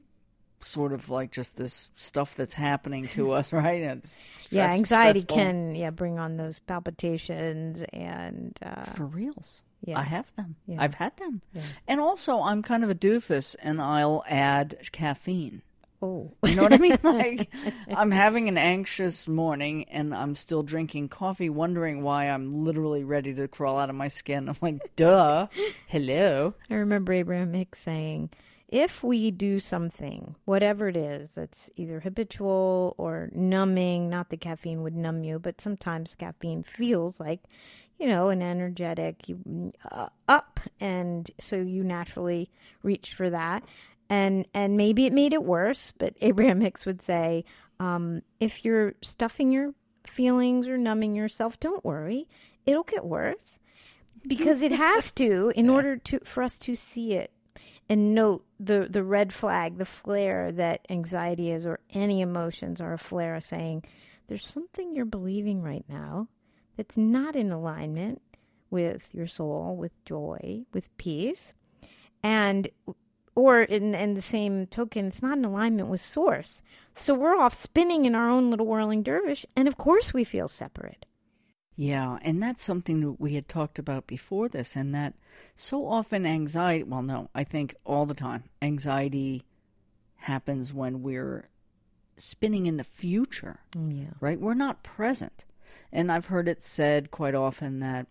sort 0.61 0.93
of 0.93 1.11
like 1.11 1.33
just 1.33 1.57
this 1.57 1.91
stuff 1.97 2.35
that's 2.37 2.55
happening 2.55 3.09
to 3.09 3.33
us, 3.33 3.53
right? 3.53 3.83
It's 3.83 4.19
yeah 4.51 4.71
anxiety 4.71 5.21
stressful. 5.21 5.37
can 5.37 5.75
yeah 5.75 5.91
bring 5.91 6.19
on 6.19 6.37
those 6.37 6.59
palpitations 6.61 7.83
and 7.93 8.57
uh 8.65 8.85
for 8.85 9.07
reals. 9.07 9.63
yeah 9.85 9.99
I 9.99 10.03
have 10.05 10.33
them. 10.37 10.57
Yeah. 10.67 10.77
I've 10.81 10.95
had 10.95 11.17
them. 11.17 11.43
Yeah. 11.53 11.63
And 11.89 12.01
also, 12.01 12.41
I'm 12.43 12.63
kind 12.63 12.85
of 12.85 12.91
a 12.91 12.95
doofus, 12.95 13.57
and 13.61 13.81
I'll 13.83 14.23
add 14.29 14.79
caffeine. 14.93 15.63
Oh 16.03 16.33
You 16.45 16.55
know 16.57 16.63
what 16.65 16.73
I 16.75 16.79
mean? 16.79 16.99
Like, 17.03 17.53
I'm 17.95 18.11
having 18.11 18.49
an 18.49 18.59
anxious 18.59 19.29
morning 19.29 19.85
and 19.91 20.15
I'm 20.15 20.35
still 20.35 20.63
drinking 20.63 21.09
coffee, 21.09 21.49
wondering 21.51 22.03
why 22.03 22.29
I'm 22.29 22.51
literally 22.51 23.05
ready 23.05 23.35
to 23.35 23.49
crawl 23.49 23.79
out 23.79 23.91
of 23.91 23.97
my 23.97 24.09
skin. 24.09 24.49
I'm 24.49 24.57
like, 24.61 24.81
duh. 24.97 25.47
Hello. 25.87 26.55
i 26.71 26.75
remember 26.75 27.13
abraham 27.13 27.53
hicks 27.53 27.81
saying 27.81 28.31
if 28.69 29.03
we 29.05 29.31
do 29.31 29.59
something 29.59 30.35
whatever 30.47 30.89
it 30.89 30.97
is 30.97 31.31
that's 31.35 31.69
either 31.77 32.01
habitual 32.01 32.95
or 32.97 33.29
numbing 33.35 34.09
not 34.09 34.31
the 34.31 34.37
caffeine 34.37 34.83
would 34.83 34.97
numb 34.97 35.23
you 35.23 35.39
but 35.39 35.61
sometimes 35.61 36.15
caffeine 36.19 36.63
feels 36.63 37.21
like 37.21 37.41
you 37.99 38.07
know 38.09 38.31
an 38.31 38.41
energetic 38.43 39.29
you 39.29 39.73
uh, 39.91 40.09
up 40.29 40.59
and 40.81 41.31
so 41.39 41.57
you 41.57 41.85
naturally 41.85 42.51
reach 42.83 43.13
for 43.15 43.29
that 43.31 43.63
and 44.13 44.47
and 44.53 44.77
maybe 44.77 45.07
it 45.07 45.13
made 45.13 45.33
it 45.33 45.43
worse 45.43 45.93
but 45.99 46.15
abraham 46.21 46.61
hicks 46.61 46.85
would 46.85 47.01
say 47.03 47.45
um, 47.81 48.23
if 48.39 48.65
you're 48.65 48.95
stuffing 49.03 49.51
your 49.51 49.75
feelings 50.07 50.69
or 50.69 50.79
numbing 50.79 51.15
yourself 51.17 51.59
don't 51.59 51.85
worry. 51.85 52.29
It'll 52.65 52.85
get 52.85 53.05
worse 53.05 53.53
because 54.27 54.63
it 54.63 54.73
has 54.73 55.11
to 55.13 55.53
in 55.57 55.69
order 55.69 55.97
to 55.97 56.21
for 56.21 56.43
us 56.43 56.59
to 56.61 56.77
see 56.77 57.15
it 57.15 57.33
and 57.89 58.15
note 58.15 58.45
the 58.61 58.87
the 58.89 59.03
red 59.03 59.33
flag 59.33 59.79
the 59.79 59.85
flare 59.85 60.53
that 60.53 60.87
anxiety 60.89 61.51
is 61.51 61.67
or 61.67 61.81
any 61.93 62.21
emotions 62.21 62.81
are 62.81 62.93
a 62.93 62.99
flare 62.99 63.41
saying 63.41 63.83
there's 64.29 64.47
something 64.47 64.95
you're 64.95 65.05
believing 65.05 65.61
right 65.61 65.85
now 65.89 66.29
that's 66.77 66.97
not 66.97 67.35
in 67.35 67.51
alignment 67.51 68.23
with 68.71 69.09
your 69.13 69.27
soul 69.27 69.77
with 69.77 69.93
joy 70.05 70.63
with 70.73 70.97
peace. 70.97 71.53
And 72.23 72.69
or 73.35 73.63
in, 73.63 73.95
in 73.95 74.15
the 74.15 74.23
same 74.23 74.67
token 74.67 75.07
it's 75.07 75.23
not 75.23 75.39
in 75.39 75.45
alignment 75.45 75.89
with 75.89 76.01
source 76.01 76.63
so 76.95 77.15
we're 77.15 77.37
off 77.37 77.61
spinning 77.61 78.05
in 78.05 78.15
our 78.15 78.29
own 78.29 78.51
little 78.51 78.67
whirling 78.67 79.03
dervish 79.03 79.47
and 79.57 79.67
of 79.69 79.77
course 79.77 80.13
we 80.13 80.25
feel 80.25 80.49
separate 80.49 81.07
Yeah, 81.75 82.19
and 82.23 82.43
that's 82.43 82.63
something 82.63 83.01
that 83.01 83.19
we 83.21 83.35
had 83.35 83.49
talked 83.49 83.79
about 83.79 84.07
before 84.07 84.49
this, 84.49 84.77
and 84.77 84.95
that 84.95 85.15
so 85.57 85.87
often 85.87 86.27
anxiety, 86.27 86.85
well, 86.85 87.03
no, 87.03 87.31
I 87.35 87.45
think 87.45 87.75
all 87.85 88.05
the 88.07 88.15
time, 88.15 88.45
anxiety 88.61 89.45
happens 90.17 90.75
when 90.75 91.03
we're 91.03 91.49
spinning 92.17 92.67
in 92.67 92.77
the 92.77 92.85
future. 92.85 93.61
Mm, 93.75 94.03
yeah 94.03 94.11
right? 94.21 94.39
We're 94.41 94.55
not 94.55 94.83
present. 94.83 95.45
And 95.91 96.11
I've 96.13 96.27
heard 96.27 96.49
it 96.49 96.63
said 96.63 97.11
quite 97.11 97.35
often 97.35 97.81
that, 97.81 98.07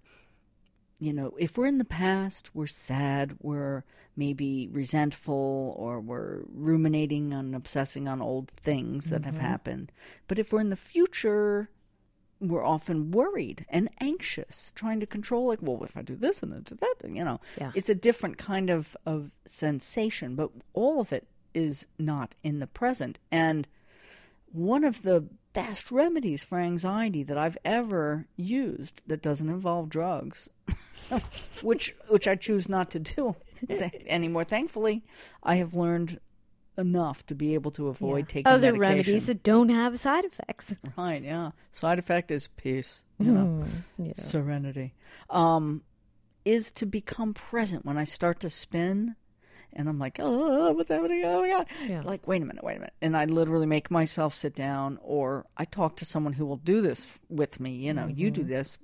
you 1.01 1.11
know, 1.11 1.33
if 1.39 1.57
we're 1.57 1.65
in 1.65 1.79
the 1.79 1.83
past, 1.83 2.51
we're 2.53 2.67
sad, 2.67 3.35
we're 3.41 3.83
maybe 4.15 4.69
resentful, 4.71 5.73
or 5.75 5.99
we're 5.99 6.41
ruminating 6.53 7.33
and 7.33 7.55
obsessing 7.55 8.07
on 8.07 8.21
old 8.21 8.51
things 8.51 9.09
that 9.09 9.25
have 9.25 9.33
mm-hmm. 9.33 9.43
happened. 9.43 9.91
But 10.27 10.37
if 10.37 10.53
we're 10.53 10.61
in 10.61 10.69
the 10.69 10.75
future, 10.75 11.71
we're 12.39 12.63
often 12.63 13.09
worried 13.09 13.65
and 13.67 13.89
anxious, 13.99 14.71
trying 14.75 14.99
to 14.99 15.07
control, 15.07 15.47
like, 15.47 15.57
well, 15.63 15.83
if 15.83 15.97
I 15.97 16.03
do 16.03 16.15
this 16.15 16.43
and 16.43 16.53
I 16.53 16.59
do 16.59 16.77
that, 16.79 17.09
you 17.09 17.23
know, 17.23 17.41
Yeah. 17.59 17.71
it's 17.73 17.89
a 17.89 17.95
different 17.95 18.37
kind 18.37 18.69
of, 18.69 18.95
of 19.03 19.31
sensation, 19.47 20.35
but 20.35 20.51
all 20.73 21.01
of 21.01 21.11
it 21.11 21.27
is 21.55 21.87
not 21.97 22.35
in 22.43 22.59
the 22.59 22.67
present. 22.67 23.17
And 23.31 23.67
one 24.51 24.83
of 24.83 25.01
the 25.03 25.27
best 25.53 25.91
remedies 25.91 26.43
for 26.43 26.59
anxiety 26.59 27.23
that 27.23 27.37
I've 27.37 27.57
ever 27.65 28.27
used 28.37 29.01
that 29.07 29.21
doesn't 29.21 29.49
involve 29.49 29.89
drugs, 29.89 30.47
which 31.61 31.95
which 32.09 32.27
I 32.27 32.35
choose 32.35 32.69
not 32.69 32.89
to 32.91 32.99
do 32.99 33.35
anymore. 34.07 34.43
Thankfully, 34.45 35.03
I 35.43 35.55
have 35.55 35.75
learned 35.75 36.19
enough 36.77 37.25
to 37.25 37.35
be 37.35 37.53
able 37.53 37.71
to 37.71 37.87
avoid 37.89 38.25
Yeah. 38.29 38.33
taking 38.33 38.47
other 38.47 38.71
medication. 38.71 38.79
remedies 39.13 39.25
that 39.27 39.43
don't 39.43 39.69
have 39.69 39.99
side 39.99 40.23
effects 40.23 40.73
Right, 40.97 41.21
yeah. 41.21 41.51
Side 41.71 41.99
effect 41.99 42.31
is 42.31 42.47
peace, 42.55 43.03
you 43.19 43.31
know, 43.33 43.65
yeah. 43.97 44.13
serenity. 44.15 44.93
Um, 45.29 45.83
is 46.45 46.71
to 46.71 46.85
become 46.85 47.33
present 47.33 47.85
when 47.85 47.97
I 47.97 48.03
start 48.05 48.39
to 48.39 48.49
spin 48.49 49.15
and 49.73 49.87
I'm 49.89 49.99
like, 49.99 50.17
oh, 50.19 50.71
what's 50.73 50.89
happening? 50.89 51.23
Oh 51.25 51.41
my 51.41 51.49
God. 51.49 51.67
Yeah. 51.87 52.01
Like, 52.01 52.27
wait 52.27 52.41
a 52.41 52.45
minute, 52.45 52.63
wait 52.63 52.77
a 52.77 52.79
minute. 52.79 52.93
And 53.01 53.15
I 53.15 53.25
literally 53.25 53.65
make 53.65 53.89
myself 53.91 54.33
sit 54.33 54.53
down 54.55 54.99
or 55.01 55.45
I 55.57 55.65
talk 55.65 55.95
to 55.97 56.05
someone 56.05 56.33
who 56.33 56.45
will 56.45 56.57
do 56.57 56.81
this 56.81 57.19
with 57.29 57.59
me. 57.59 57.71
You 57.71 57.93
know, 57.93 58.07
you 58.07 58.27
Mm-hmm. 58.31 58.41
do 58.41 58.43
this. 58.43 58.77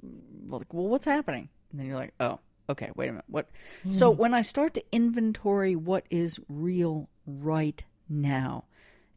Well, 0.47 0.59
like, 0.59 0.73
well, 0.73 0.87
what's 0.87 1.05
happening? 1.05 1.49
And 1.71 1.79
then 1.79 1.87
you're 1.87 1.97
like, 1.97 2.13
oh, 2.19 2.39
okay, 2.69 2.91
wait 2.95 3.09
a 3.09 3.11
minute. 3.11 3.25
What? 3.27 3.49
So 3.91 4.09
when 4.09 4.33
I 4.33 4.41
start 4.41 4.73
to 4.75 4.83
inventory 4.91 5.75
what 5.75 6.05
is 6.09 6.39
real 6.47 7.09
right 7.25 7.83
now, 8.09 8.63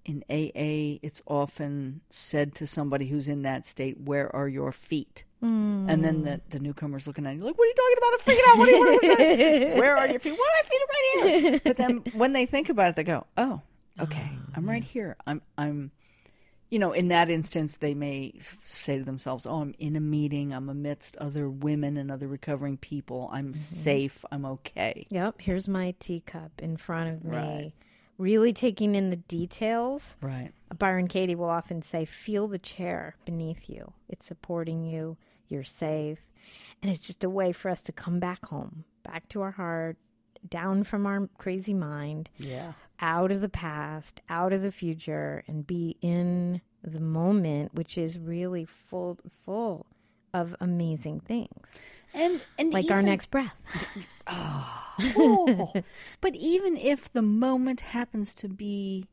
in 0.04 0.24
AA, 0.30 0.98
it's 1.02 1.20
often 1.26 2.00
said 2.08 2.54
to 2.56 2.66
somebody 2.66 3.08
who's 3.08 3.28
in 3.28 3.42
that 3.42 3.66
state, 3.66 4.00
"Where 4.00 4.34
are 4.34 4.48
your 4.48 4.72
feet?" 4.72 5.24
And 5.42 6.04
then 6.04 6.22
the, 6.22 6.40
the 6.50 6.58
newcomer's 6.58 7.06
looking 7.06 7.26
at 7.26 7.34
you 7.34 7.42
like, 7.42 7.56
"What 7.56 7.64
are 7.64 7.68
you 7.68 7.74
talking 7.74 7.96
about? 7.98 8.12
I'm 8.12 8.20
freaking 8.20 8.50
out. 8.50 8.58
What 8.58 8.68
are 8.68 8.72
you? 8.72 9.00
What 9.02 9.20
are 9.20 9.76
Where 9.80 9.96
are 9.96 10.08
your 10.08 10.20
feet? 10.20 10.32
Well, 10.32 10.48
my 10.54 10.68
feet 10.68 10.80
are 10.80 10.88
right 10.90 11.42
here." 11.42 11.60
But 11.64 11.76
then 11.76 11.96
when 12.14 12.32
they 12.32 12.46
think 12.46 12.68
about 12.68 12.90
it, 12.90 12.96
they 12.96 13.04
go, 13.04 13.26
"Oh, 13.36 13.62
okay, 13.98 14.30
I'm 14.54 14.68
right 14.68 14.82
ah. 14.84 14.90
here. 14.92 15.16
I'm 15.26 15.42
I'm." 15.56 15.92
You 16.68 16.78
know, 16.78 16.92
in 16.92 17.08
that 17.08 17.30
instance, 17.30 17.78
they 17.78 17.94
may 17.94 18.34
say 18.64 18.98
to 18.98 19.04
themselves, 19.04 19.46
"Oh, 19.46 19.62
I'm 19.62 19.74
in 19.78 19.96
a 19.96 20.00
meeting. 20.00 20.52
I'm 20.52 20.68
amidst 20.68 21.16
other 21.16 21.48
women 21.48 21.96
and 21.96 22.12
other 22.12 22.28
recovering 22.28 22.76
people. 22.76 23.28
I'm 23.32 23.48
mm-hmm. 23.48 23.56
safe. 23.56 24.24
I'm 24.30 24.44
okay." 24.44 25.06
Yep, 25.10 25.36
here's 25.40 25.66
my 25.66 25.94
teacup 25.98 26.52
in 26.58 26.76
front 26.76 27.08
of 27.08 27.24
me. 27.24 27.36
Right. 27.36 27.72
Really 28.18 28.52
taking 28.52 28.94
in 28.94 29.08
the 29.08 29.16
details. 29.16 30.16
Right. 30.20 30.52
Byron 30.78 31.08
Katie 31.08 31.34
will 31.34 31.48
often 31.48 31.82
say, 31.82 32.04
Feel 32.04 32.48
the 32.48 32.58
chair 32.58 33.16
beneath 33.24 33.68
you. 33.68 33.92
It's 34.08 34.26
supporting 34.26 34.84
you. 34.84 35.16
You're 35.50 35.64
safe. 35.64 36.18
And 36.82 36.90
it's 36.90 37.00
just 37.00 37.22
a 37.22 37.28
way 37.28 37.52
for 37.52 37.68
us 37.70 37.82
to 37.82 37.92
come 37.92 38.18
back 38.18 38.46
home, 38.46 38.84
back 39.02 39.28
to 39.30 39.42
our 39.42 39.50
heart, 39.50 39.98
down 40.48 40.84
from 40.84 41.06
our 41.06 41.28
crazy 41.36 41.74
mind, 41.74 42.30
Yeah. 42.38 42.72
out 43.00 43.30
of 43.30 43.42
the 43.42 43.48
past, 43.50 44.22
out 44.30 44.54
of 44.54 44.62
the 44.62 44.72
future, 44.72 45.44
and 45.46 45.66
be 45.66 45.96
in 46.00 46.62
the 46.82 47.00
moment, 47.00 47.74
which 47.74 47.98
is 47.98 48.18
really 48.18 48.64
full, 48.64 49.18
full 49.44 49.84
of 50.32 50.56
amazing 50.60 51.20
things, 51.20 51.66
And 52.14 52.40
and 52.58 52.72
like 52.72 52.90
our 52.90 53.02
next 53.02 53.30
breath. 53.30 53.52
Oh. 54.26 55.72
but 56.20 56.34
even 56.34 56.76
if 56.76 57.12
the 57.12 57.22
moment 57.22 57.80
happens 57.80 58.32
to 58.34 58.48
be 58.48 59.06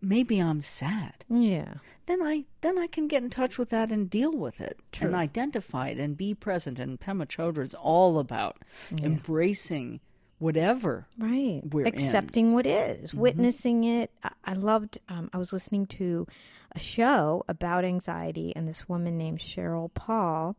maybe 0.00 0.38
I'm 0.38 0.62
sad, 0.62 1.24
Yeah. 1.28 1.74
then 2.06 2.22
I 2.22 2.44
then 2.60 2.78
I 2.78 2.86
can 2.86 3.08
get 3.08 3.22
in 3.22 3.30
touch 3.30 3.58
with 3.58 3.70
that 3.70 3.90
and 3.90 4.08
deal 4.08 4.32
with 4.36 4.60
it 4.60 4.78
True. 4.92 5.06
and 5.08 5.16
identify 5.16 5.88
it 5.88 5.98
and 5.98 6.16
be 6.16 6.34
present. 6.34 6.78
And 6.78 6.98
Pema 7.00 7.26
Chödrön 7.26 7.64
is 7.64 7.74
all 7.74 8.18
about 8.18 8.58
embracing 9.02 10.00
whatever. 10.38 11.06
Right. 11.18 11.62
we're 11.70 11.82
in. 11.82 11.88
Accepting 11.88 12.54
what 12.54 12.66
is, 12.66 13.12
witnessing 13.14 13.84
it. 13.84 14.10
I, 14.22 14.30
I 14.44 14.52
loved, 14.54 14.98
um, 15.08 15.30
I 15.32 15.38
was 15.38 15.52
listening 15.52 15.86
to 15.86 16.26
a 16.72 16.78
show 16.78 17.44
about 17.48 17.84
anxiety, 17.84 18.52
and 18.54 18.68
this 18.68 18.88
woman 18.88 19.16
named 19.18 19.38
Sheryl 19.40 19.92
Paul 19.94 20.54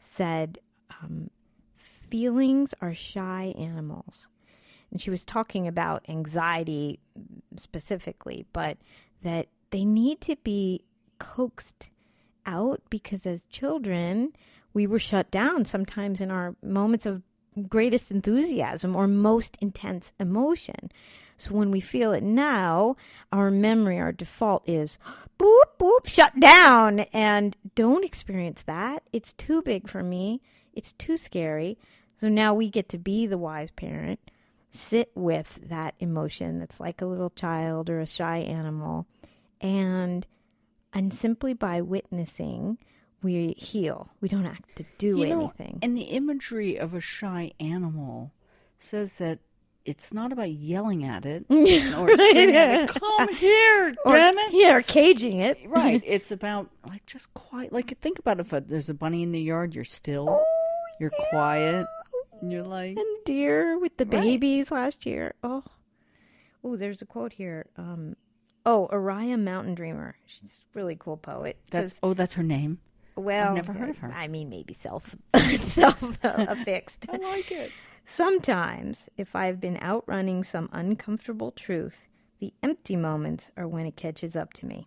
said, 0.00 0.58
um, 1.02 1.30
Feelings 2.10 2.74
are 2.80 2.94
shy 2.94 3.54
animals. 3.58 4.28
And 4.94 5.02
she 5.02 5.10
was 5.10 5.24
talking 5.24 5.66
about 5.66 6.06
anxiety 6.08 7.00
specifically, 7.56 8.46
but 8.52 8.78
that 9.22 9.48
they 9.70 9.84
need 9.84 10.20
to 10.22 10.36
be 10.36 10.84
coaxed 11.18 11.90
out 12.46 12.80
because 12.90 13.26
as 13.26 13.42
children, 13.50 14.32
we 14.72 14.86
were 14.86 15.00
shut 15.00 15.32
down 15.32 15.64
sometimes 15.64 16.20
in 16.20 16.30
our 16.30 16.54
moments 16.62 17.06
of 17.06 17.22
greatest 17.68 18.12
enthusiasm 18.12 18.94
or 18.94 19.08
most 19.08 19.56
intense 19.60 20.12
emotion. 20.20 20.92
So 21.36 21.54
when 21.54 21.72
we 21.72 21.80
feel 21.80 22.12
it 22.12 22.22
now, 22.22 22.96
our 23.32 23.50
memory, 23.50 23.98
our 23.98 24.12
default 24.12 24.68
is 24.68 24.98
boop, 25.38 25.64
boop, 25.78 26.06
shut 26.06 26.38
down. 26.38 27.00
And 27.12 27.56
don't 27.74 28.04
experience 28.04 28.62
that. 28.66 29.02
It's 29.12 29.32
too 29.32 29.60
big 29.62 29.88
for 29.88 30.04
me. 30.04 30.40
It's 30.72 30.92
too 30.92 31.16
scary. 31.16 31.78
So 32.16 32.28
now 32.28 32.54
we 32.54 32.70
get 32.70 32.88
to 32.90 32.98
be 32.98 33.26
the 33.26 33.38
wise 33.38 33.70
parent, 33.74 34.20
sit 34.74 35.10
with 35.14 35.60
that 35.68 35.94
emotion 36.00 36.58
that's 36.58 36.80
like 36.80 37.00
a 37.00 37.06
little 37.06 37.30
child 37.30 37.88
or 37.88 38.00
a 38.00 38.06
shy 38.06 38.38
animal, 38.38 39.06
and 39.60 40.26
and 40.92 41.12
simply 41.14 41.54
by 41.54 41.80
witnessing, 41.80 42.78
we 43.22 43.54
heal. 43.56 44.10
We 44.20 44.28
don't 44.28 44.44
have 44.44 44.60
to 44.76 44.84
do 44.98 45.16
You 45.18 45.26
know, 45.26 45.40
anything. 45.58 45.78
and 45.82 45.96
the 45.96 46.02
imagery 46.02 46.76
of 46.78 46.94
a 46.94 47.00
shy 47.00 47.52
animal 47.58 48.32
says 48.78 49.14
that 49.14 49.38
it's 49.84 50.12
not 50.14 50.32
about 50.32 50.50
yelling 50.50 51.04
at 51.04 51.26
it 51.26 51.44
or 51.50 51.66
screaming 52.16 52.56
at 52.56 52.80
it, 52.82 52.88
come 52.88 53.34
here, 53.34 53.94
or, 54.06 54.16
damn 54.16 54.38
it. 54.38 54.52
Yeah, 54.54 54.76
or 54.76 54.82
caging 54.82 55.40
it. 55.40 55.58
Right. 55.66 56.02
It's 56.06 56.30
about 56.30 56.70
like 56.86 57.04
just 57.06 57.32
quiet. 57.34 57.72
Like 57.72 57.98
think 58.00 58.18
about 58.18 58.40
if 58.40 58.52
a, 58.52 58.60
there's 58.60 58.88
a 58.88 58.94
bunny 58.94 59.22
in 59.22 59.32
the 59.32 59.40
yard, 59.40 59.74
you're 59.74 59.84
still, 59.84 60.26
Oh, 60.30 60.44
you're 61.00 61.12
quiet, 61.30 61.86
and 62.40 62.52
you're 62.52 62.62
like, 62.62 62.96
And 62.96 63.24
deer 63.24 63.78
with 63.78 63.96
the 63.96 64.04
Right. 64.04 64.22
babies 64.22 64.70
last 64.70 65.06
year. 65.06 65.34
Oh, 65.42 65.64
oh, 66.62 66.76
there's 66.76 67.02
a 67.02 67.06
quote 67.06 67.34
here. 67.34 67.66
Um, 67.76 68.16
oh, 68.66 68.88
Oriah 68.92 69.38
Mountain 69.38 69.74
Dreamer. 69.74 70.16
She's 70.26 70.60
a 70.62 70.78
really 70.78 70.96
cool 70.98 71.16
poet. 71.16 71.58
that's 71.70 71.92
Says, 71.94 72.00
oh, 72.02 72.14
that's 72.14 72.34
her 72.34 72.42
name. 72.42 72.78
well, 73.16 73.48
I've 73.50 73.54
never 73.54 73.72
heard 73.72 73.90
of 73.90 73.98
her. 73.98 74.12
I 74.12 74.28
mean, 74.28 74.48
maybe 74.48 74.74
self 74.74 75.14
self 75.60 76.18
affixed. 76.22 77.06
I 77.12 77.16
like 77.16 77.50
it. 77.50 77.70
Sometimes, 78.06 79.08
if 79.16 79.34
I've 79.34 79.60
been 79.60 79.78
outrunning 79.82 80.44
some 80.44 80.68
uncomfortable 80.72 81.50
truth, 81.52 82.00
the 82.38 82.52
empty 82.62 82.96
moments 82.96 83.50
are 83.56 83.66
when 83.66 83.86
it 83.86 83.96
catches 83.96 84.36
up 84.36 84.52
to 84.54 84.66
me. 84.66 84.86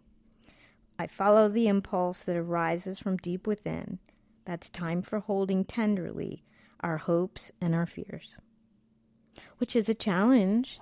I 1.00 1.08
follow 1.08 1.50
the 1.50 1.68
impulse 1.68 2.22
that 2.24 2.36
arises 2.36 3.00
from 3.00 3.18
deep 3.18 3.46
within. 3.48 4.00
That's 4.46 4.70
time 4.70 5.02
for 5.02 5.20
holding 5.20 5.66
tenderly 5.66 6.44
our 6.82 6.98
hopes 6.98 7.52
and 7.62 7.74
our 7.76 7.86
fears. 7.86 8.36
Which 9.58 9.76
is 9.76 9.90
a 9.90 9.94
challenge 9.94 10.80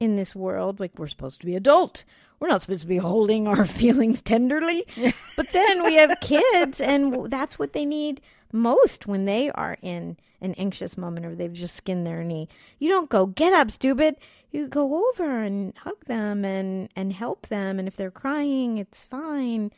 in 0.00 0.16
this 0.16 0.34
world. 0.34 0.80
Like, 0.80 0.98
we're 0.98 1.06
supposed 1.08 1.40
to 1.40 1.46
be 1.46 1.56
adult. 1.56 2.04
We're 2.40 2.48
not 2.48 2.62
supposed 2.62 2.82
to 2.82 2.86
be 2.86 2.98
holding 2.98 3.46
our 3.46 3.64
feelings 3.66 4.22
tenderly. 4.22 4.86
but 5.36 5.50
then 5.52 5.82
we 5.82 5.94
have 5.94 6.18
kids, 6.20 6.80
and 6.80 7.30
that's 7.30 7.58
what 7.58 7.72
they 7.72 7.84
need 7.84 8.20
most 8.52 9.06
when 9.06 9.24
they 9.24 9.50
are 9.50 9.76
in 9.82 10.16
an 10.40 10.54
anxious 10.54 10.96
moment 10.96 11.26
or 11.26 11.34
they've 11.34 11.52
just 11.52 11.74
skinned 11.74 12.06
their 12.06 12.22
knee. 12.22 12.48
You 12.78 12.88
don't 12.88 13.10
go, 13.10 13.26
get 13.26 13.52
up, 13.52 13.70
stupid. 13.70 14.16
You 14.52 14.68
go 14.68 15.08
over 15.08 15.42
and 15.42 15.74
hug 15.78 16.04
them 16.06 16.44
and, 16.44 16.88
and 16.94 17.12
help 17.12 17.48
them. 17.48 17.78
And 17.78 17.88
if 17.88 17.96
they're 17.96 18.10
crying, 18.10 18.78
it's 18.78 19.02
fine. 19.02 19.72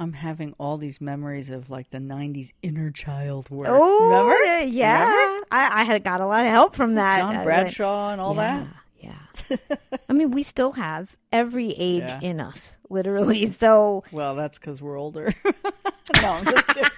I'm 0.00 0.14
having 0.14 0.54
all 0.58 0.78
these 0.78 1.00
memories 1.00 1.50
of 1.50 1.68
like 1.70 1.90
the 1.90 1.98
'90s 1.98 2.52
inner 2.62 2.90
child 2.90 3.50
work. 3.50 3.68
Oh, 3.70 4.04
remember? 4.08 4.64
yeah. 4.74 5.10
Remember? 5.10 5.46
I, 5.52 5.80
I 5.82 5.84
had 5.84 6.02
got 6.04 6.20
a 6.20 6.26
lot 6.26 6.46
of 6.46 6.50
help 6.52 6.74
from 6.74 6.94
that. 6.94 7.18
John 7.18 7.36
Uh, 7.36 7.42
Bradshaw 7.44 8.10
and 8.12 8.20
all 8.20 8.34
yeah, 8.34 8.66
Yeah. 8.98 9.56
I 10.08 10.12
mean, 10.14 10.30
we 10.30 10.42
still 10.42 10.72
have 10.72 11.16
every 11.32 11.72
age 11.72 12.02
Yeah. 12.02 12.20
in 12.22 12.40
us, 12.40 12.76
literally. 12.88 13.52
So. 13.52 14.02
Well, 14.10 14.34
that's 14.34 14.58
because 14.58 14.80
we're 14.80 14.98
older. 14.98 15.34
no, 15.44 16.28
I'm 16.28 16.44
just 16.46 16.66
kidding. 16.66 16.90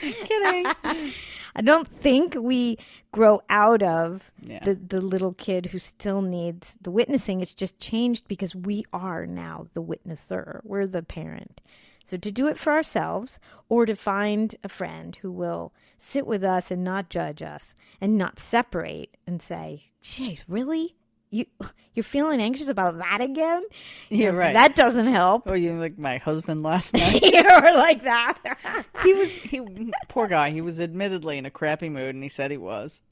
kidding. 0.24 1.12
I 1.56 1.60
don't 1.62 1.88
think 1.88 2.34
we 2.34 2.78
grow 3.12 3.42
out 3.50 3.82
of 3.82 4.30
Yeah. 4.42 4.64
the, 4.64 4.74
the 4.74 5.00
little 5.00 5.34
kid 5.34 5.66
who 5.66 5.78
still 5.78 6.22
needs 6.22 6.76
the 6.80 6.90
witnessing. 6.90 7.40
It's 7.40 7.52
just 7.54 7.78
changed 7.78 8.26
because 8.28 8.54
we 8.54 8.84
are 8.92 9.26
now 9.26 9.66
the 9.74 9.82
witnesser. 9.82 10.60
We're 10.64 10.86
the 10.86 11.02
parent. 11.02 11.60
So 12.08 12.16
to 12.16 12.30
do 12.32 12.46
it 12.48 12.58
for 12.58 12.72
ourselves 12.72 13.38
or 13.68 13.84
to 13.86 13.94
find 13.94 14.56
a 14.64 14.68
friend 14.68 15.16
who 15.20 15.30
will 15.30 15.72
sit 15.98 16.26
with 16.26 16.42
us 16.42 16.70
and 16.70 16.82
not 16.82 17.10
judge 17.10 17.42
us 17.42 17.74
and 18.00 18.16
not 18.16 18.40
separate 18.40 19.16
and 19.26 19.42
say, 19.42 19.90
"Jeez, 20.02 20.42
really? 20.48 20.94
You 21.30 21.44
you're 21.92 22.02
feeling 22.04 22.40
anxious 22.40 22.68
about 22.68 22.96
that 22.98 23.20
again?" 23.20 23.62
Yeah, 24.08 24.28
right. 24.30 24.54
That 24.54 24.74
doesn't 24.74 25.08
help. 25.08 25.42
oh, 25.46 25.52
you 25.52 25.78
like 25.78 25.98
my 25.98 26.16
husband 26.16 26.62
last 26.62 26.94
night? 26.94 27.22
or 27.22 27.74
like 27.74 28.04
that. 28.04 28.86
he 29.02 29.12
was 29.12 29.30
he 29.30 29.60
poor 30.08 30.26
guy. 30.28 30.48
He 30.50 30.62
was 30.62 30.80
admittedly 30.80 31.36
in 31.36 31.44
a 31.44 31.50
crappy 31.50 31.90
mood, 31.90 32.14
and 32.14 32.22
he 32.22 32.30
said 32.30 32.50
he 32.50 32.56
was. 32.56 33.02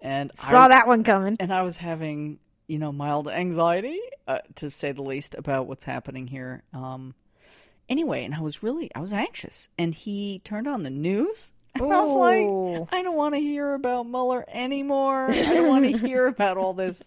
And 0.00 0.30
I 0.40 0.50
Saw 0.52 0.64
I, 0.66 0.68
that 0.68 0.86
one 0.86 1.02
coming. 1.02 1.36
and 1.40 1.52
I 1.52 1.62
was 1.62 1.78
having 1.78 2.38
you 2.68 2.78
know 2.78 2.92
mild 2.92 3.26
anxiety, 3.26 3.98
uh, 4.28 4.38
to 4.56 4.70
say 4.70 4.92
the 4.92 5.02
least, 5.02 5.34
about 5.34 5.66
what's 5.66 5.82
happening 5.84 6.28
here. 6.28 6.62
Um, 6.72 7.14
anyway, 7.90 8.24
and 8.24 8.34
I 8.34 8.40
was 8.40 8.62
really 8.62 8.90
I 8.94 9.00
was 9.00 9.12
anxious, 9.12 9.68
and 9.76 9.94
he 9.94 10.40
turned 10.44 10.68
on 10.68 10.84
the 10.84 10.90
news. 10.90 11.50
And 11.74 11.84
I 11.92 12.00
was 12.00 12.16
like, 12.16 12.88
I 12.92 13.02
don't 13.02 13.16
want 13.16 13.34
to 13.34 13.40
hear 13.40 13.74
about 13.74 14.06
Mueller 14.06 14.44
anymore. 14.48 15.30
I 15.30 15.42
don't 15.42 15.68
want 15.68 15.84
to 15.84 15.98
hear 16.06 16.26
about 16.26 16.56
all 16.56 16.72
this. 16.72 17.02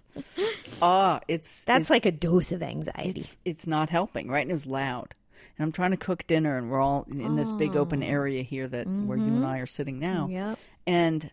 Ah, 0.82 1.22
it's 1.28 1.64
That's 1.64 1.84
it's, 1.84 1.90
like 1.90 2.06
a 2.06 2.12
dose 2.12 2.52
of 2.52 2.62
anxiety. 2.62 3.20
it's 3.20 3.38
it's 3.46 3.66
not 3.66 3.90
helping, 3.90 4.30
right? 4.30 4.42
And 4.42 4.52
it 4.52 4.54
was 4.54 4.68
loud. 4.68 5.16
And 5.58 5.66
I'm 5.66 5.72
trying 5.72 5.92
to 5.92 5.98
cook 5.98 6.26
dinner, 6.28 6.58
and 6.58 6.70
we're 6.70 6.82
all 6.82 7.06
in 7.10 7.36
this 7.36 7.52
big 7.52 7.76
open 7.76 8.02
area 8.02 8.42
here 8.42 8.68
that 8.68 8.88
where 8.88 9.18
you 9.18 9.26
and 9.26 9.46
I 9.46 9.60
are 9.60 9.68
sitting 9.68 10.00
now. 10.00 10.28
Yep. 10.28 10.60
And 10.88 11.32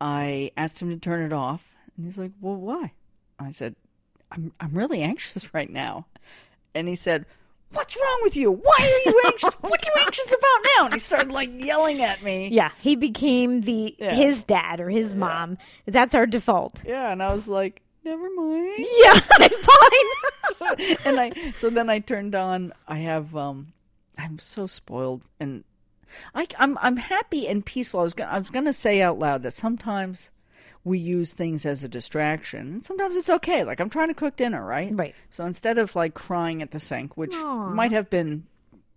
I 0.00 0.52
asked 0.56 0.80
him 0.80 0.90
to 0.90 0.96
turn 0.96 1.24
it 1.24 1.32
off, 1.32 1.74
and 1.96 2.06
he's 2.06 2.16
like, 2.16 2.30
"Well, 2.40 2.54
why?" 2.54 2.92
I 3.40 3.50
said, 3.50 3.74
"I'm 4.30 4.52
I'm 4.60 4.72
really 4.72 5.02
anxious 5.02 5.52
right 5.54 5.68
now," 5.68 6.06
and 6.76 6.86
he 6.86 6.94
said, 6.94 7.26
What's 7.70 7.96
wrong 7.96 8.20
with 8.22 8.34
you? 8.36 8.50
Why 8.52 8.76
are 8.80 9.10
you 9.10 9.22
anxious? 9.26 9.54
what 9.60 9.82
are 9.86 9.90
you 9.94 10.04
anxious 10.04 10.26
about 10.28 10.68
now? 10.78 10.84
And 10.86 10.94
he 10.94 11.00
started 11.00 11.30
like 11.32 11.50
yelling 11.52 12.00
at 12.00 12.22
me. 12.22 12.48
Yeah, 12.50 12.70
he 12.80 12.96
became 12.96 13.60
the 13.62 13.94
Yeah. 13.98 14.14
his 14.14 14.42
dad 14.44 14.80
or 14.80 14.88
his 14.90 15.14
mom. 15.14 15.58
That's 15.86 16.14
our 16.14 16.26
default. 16.26 16.82
Yeah, 16.86 17.10
and 17.12 17.22
I 17.22 17.32
was 17.32 17.46
like, 17.46 17.82
never 18.04 18.28
mind. 18.34 18.78
Yeah, 18.78 19.14
fine. 20.60 20.96
and 21.04 21.20
I 21.20 21.52
so 21.56 21.68
then 21.70 21.90
I 21.90 21.98
turned 21.98 22.34
on. 22.34 22.72
I 22.86 22.98
have 22.98 23.36
um, 23.36 23.72
I'm 24.16 24.38
so 24.38 24.66
spoiled, 24.66 25.24
and 25.38 25.64
I 26.34 26.46
I'm 26.58 26.78
I'm 26.78 26.96
happy 26.96 27.46
and 27.46 27.64
peaceful. 27.64 28.00
I 28.00 28.02
was 28.02 28.14
gonna 28.14 28.30
I 28.30 28.38
was 28.38 28.50
gonna 28.50 28.72
say 28.72 29.02
out 29.02 29.18
loud 29.18 29.42
that 29.42 29.52
sometimes 29.52 30.30
we 30.84 30.98
use 30.98 31.32
things 31.32 31.66
as 31.66 31.84
a 31.84 31.88
distraction, 31.88 32.60
and 32.74 32.84
sometimes 32.84 33.16
it's 33.16 33.30
okay. 33.30 33.64
Like 33.64 33.80
I'm 33.80 33.90
trying 33.90 34.08
to 34.08 34.14
cook 34.14 34.36
dinner, 34.36 34.64
right? 34.64 34.90
Right. 34.92 35.14
So 35.30 35.44
instead 35.44 35.78
of 35.78 35.94
like 35.96 36.14
crying 36.14 36.62
at 36.62 36.70
the 36.70 36.80
sink, 36.80 37.16
which 37.16 37.34
Aw. 37.34 37.70
might 37.70 37.92
have 37.92 38.08
been 38.10 38.46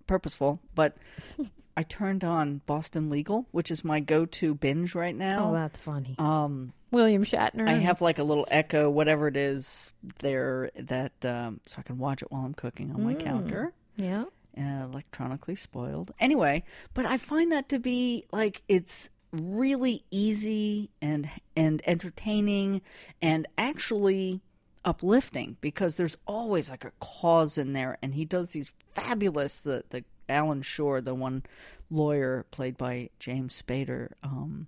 purposeful, 0.07 0.59
but 0.75 0.95
I 1.77 1.83
turned 1.83 2.23
on 2.23 2.61
Boston 2.65 3.09
Legal, 3.09 3.47
which 3.51 3.71
is 3.71 3.83
my 3.83 3.99
go-to 3.99 4.53
binge 4.53 4.93
right 4.93 5.15
now. 5.15 5.49
oh, 5.49 5.53
that's 5.53 5.79
funny. 5.79 6.15
um, 6.19 6.73
William 6.91 7.23
Shatner. 7.23 7.67
I 7.69 7.75
have 7.75 8.01
like 8.01 8.19
a 8.19 8.23
little 8.23 8.45
Echo, 8.51 8.89
whatever 8.89 9.27
it 9.29 9.37
is, 9.37 9.93
there 10.19 10.69
that 10.75 11.13
um, 11.23 11.61
so 11.65 11.77
I 11.79 11.83
can 11.83 11.97
watch 11.97 12.21
it 12.21 12.31
while 12.31 12.43
I'm 12.43 12.53
cooking 12.53 12.91
on 12.91 13.03
my 13.05 13.13
counter. 13.13 13.73
Yeah. 13.95 14.25
Uh, 14.57 14.83
electronically 14.83 15.55
spoiled. 15.55 16.11
Anyway, 16.19 16.65
but 16.93 17.05
I 17.05 17.15
find 17.15 17.53
that 17.53 17.69
to 17.69 17.79
be 17.79 18.25
like 18.33 18.61
it's 18.67 19.09
really 19.31 20.03
easy 20.11 20.89
and 21.01 21.29
and 21.55 21.81
entertaining 21.85 22.81
and 23.21 23.47
actually 23.57 24.41
uplifting 24.83 25.57
because 25.61 25.95
there's 25.95 26.17
always 26.27 26.69
like 26.69 26.83
a 26.83 26.91
cause 26.99 27.57
in 27.57 27.73
there 27.73 27.97
and 28.01 28.15
he 28.15 28.25
does 28.25 28.49
these 28.49 28.71
fabulous 28.93 29.59
the 29.59 29.83
the 29.89 30.03
Alan 30.27 30.61
Shore 30.61 31.01
the 31.01 31.13
one 31.13 31.43
lawyer 31.89 32.45
played 32.51 32.77
by 32.77 33.09
James 33.19 33.61
Spader 33.61 34.09
um 34.23 34.67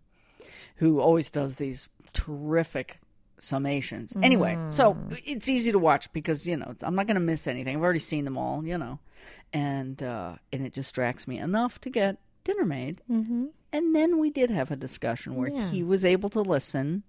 who 0.77 1.00
always 1.00 1.29
does 1.32 1.55
these 1.55 1.89
terrific 2.13 3.00
summations. 3.43 4.15
Anyway, 4.24 4.58
so 4.70 4.98
it's 5.25 5.50
easy 5.50 5.72
to 5.72 5.79
watch 5.79 6.12
because 6.13 6.48
you 6.48 6.58
know 6.58 6.75
I'm 6.82 6.96
not 6.96 7.08
going 7.08 7.15
to 7.15 7.22
miss 7.22 7.46
anything. 7.48 7.75
I've 7.75 7.84
already 7.84 8.00
seen 8.00 8.25
them 8.25 8.38
all, 8.38 8.65
you 8.65 8.77
know, 8.77 9.00
and 9.51 10.01
uh, 10.01 10.36
and 10.51 10.65
it 10.65 10.74
distracts 10.74 11.27
me 11.27 11.38
enough 11.38 11.79
to 11.82 11.89
get 11.89 12.17
dinner 12.43 12.65
made. 12.65 13.01
Mm-hmm. 13.10 13.48
And 13.74 13.94
then 13.96 14.20
we 14.20 14.30
did 14.30 14.50
have 14.51 14.70
a 14.72 14.75
discussion 14.75 15.36
where 15.36 15.50
Yeah. 15.51 15.70
he 15.72 15.84
was 15.84 16.06
able 16.06 16.30
to 16.30 16.42
listen, 16.42 17.03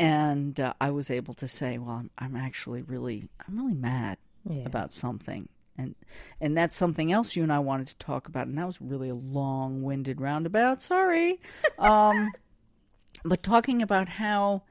and 0.00 0.58
uh, 0.58 0.72
I 0.80 0.90
was 0.90 1.10
able 1.10 1.34
to 1.34 1.46
say, 1.46 1.78
"Well, 1.78 1.96
I'm, 1.96 2.10
I'm 2.18 2.36
actually 2.36 2.82
really, 2.82 3.28
I'm 3.46 3.56
really 3.56 3.74
mad 3.74 4.18
Yeah. 4.48 4.64
about 4.66 4.92
something." 4.92 5.48
And 5.76 5.94
and 6.40 6.56
that's 6.56 6.74
something 6.74 7.12
else 7.12 7.36
you 7.36 7.42
and 7.42 7.52
I 7.52 7.58
wanted 7.58 7.88
to 7.88 7.96
talk 7.96 8.26
about, 8.28 8.46
and 8.46 8.56
that 8.58 8.66
was 8.66 8.80
really 8.80 9.08
a 9.08 9.14
long-winded 9.14 10.20
roundabout. 10.20 10.80
Sorry, 10.82 11.40
um, 11.78 12.32
but 13.24 13.42
talking 13.42 13.82
about 13.82 14.08
how 14.08 14.62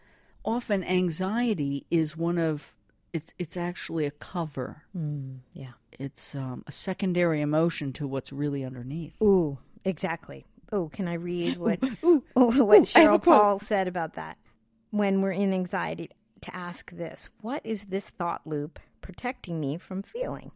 often 0.46 0.84
anxiety 0.84 1.86
is 1.92 2.18
one 2.18 2.38
of 2.38 2.76
it's 3.14 3.32
it's 3.38 3.56
actually 3.56 4.06
a 4.06 4.12
cover. 4.12 4.84
Mm, 4.98 5.40
yeah. 5.54 5.74
It's 6.00 6.34
um, 6.34 6.64
a 6.66 6.72
secondary 6.72 7.40
emotion 7.40 7.94
to 7.94 8.08
what's 8.08 8.34
really 8.34 8.66
underneath. 8.66 9.14
Ooh, 9.22 9.60
exactly. 9.86 10.46
Oh, 10.74 10.90
can 10.90 11.08
I 11.08 11.14
read 11.14 11.58
what 11.58 11.80
ooh, 12.04 12.24
what 12.34 12.50
ooh, 12.60 12.64
I 12.96 13.02
have 13.02 13.22
Sheryl. 13.22 13.24
Paul 13.24 13.60
said 13.60 13.88
about 13.88 14.16
that? 14.16 14.38
When 14.92 15.22
we're 15.22 15.32
in 15.32 15.54
anxiety, 15.54 16.10
to 16.42 16.56
ask 16.56 16.92
this: 16.92 17.30
What 17.42 17.62
is 17.64 17.86
this 17.86 18.10
thought 18.10 18.42
loop 18.46 18.80
protecting 19.02 19.60
me 19.60 19.78
from 19.78 20.04
feeling? 20.04 20.52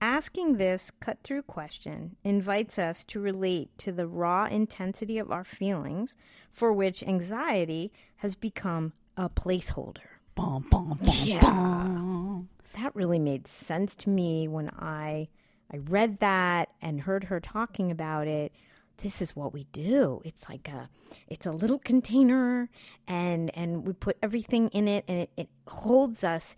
Asking 0.00 0.56
this 0.56 0.90
cut 1.00 1.18
through 1.22 1.42
question 1.42 2.16
invites 2.22 2.78
us 2.78 3.02
to 3.06 3.20
relate 3.20 3.70
to 3.78 3.92
the 3.92 4.06
raw 4.06 4.44
intensity 4.46 5.16
of 5.18 5.30
our 5.32 5.44
feelings, 5.44 6.14
for 6.50 6.72
which 6.72 7.02
anxiety 7.02 7.92
has 8.16 8.34
become 8.34 8.92
a 9.16 9.30
placeholder. 9.30 10.18
Bum, 10.34 10.66
bum, 10.70 10.98
bum, 11.02 11.14
Yeah. 11.24 12.40
that 12.74 12.94
really 12.94 13.18
made 13.18 13.46
sense 13.48 13.94
to 13.96 14.10
me 14.10 14.48
when 14.48 14.68
I 14.70 15.28
I 15.72 15.78
read 15.78 16.20
that 16.20 16.68
and 16.82 17.00
heard 17.00 17.24
her 17.24 17.40
talking 17.40 17.90
about 17.90 18.26
it. 18.28 18.52
This 19.02 19.20
is 19.20 19.36
what 19.36 19.52
we 19.52 19.64
do. 19.72 20.22
It's 20.24 20.48
like 20.48 20.68
a 20.68 20.88
it's 21.28 21.46
a 21.46 21.50
little 21.52 21.78
container 21.78 22.68
and 23.06 23.50
and 23.56 23.86
we 23.86 23.92
put 23.92 24.16
everything 24.22 24.68
in 24.68 24.88
it 24.88 25.04
and 25.08 25.18
it, 25.20 25.30
it 25.36 25.48
holds 25.68 26.24
us 26.24 26.56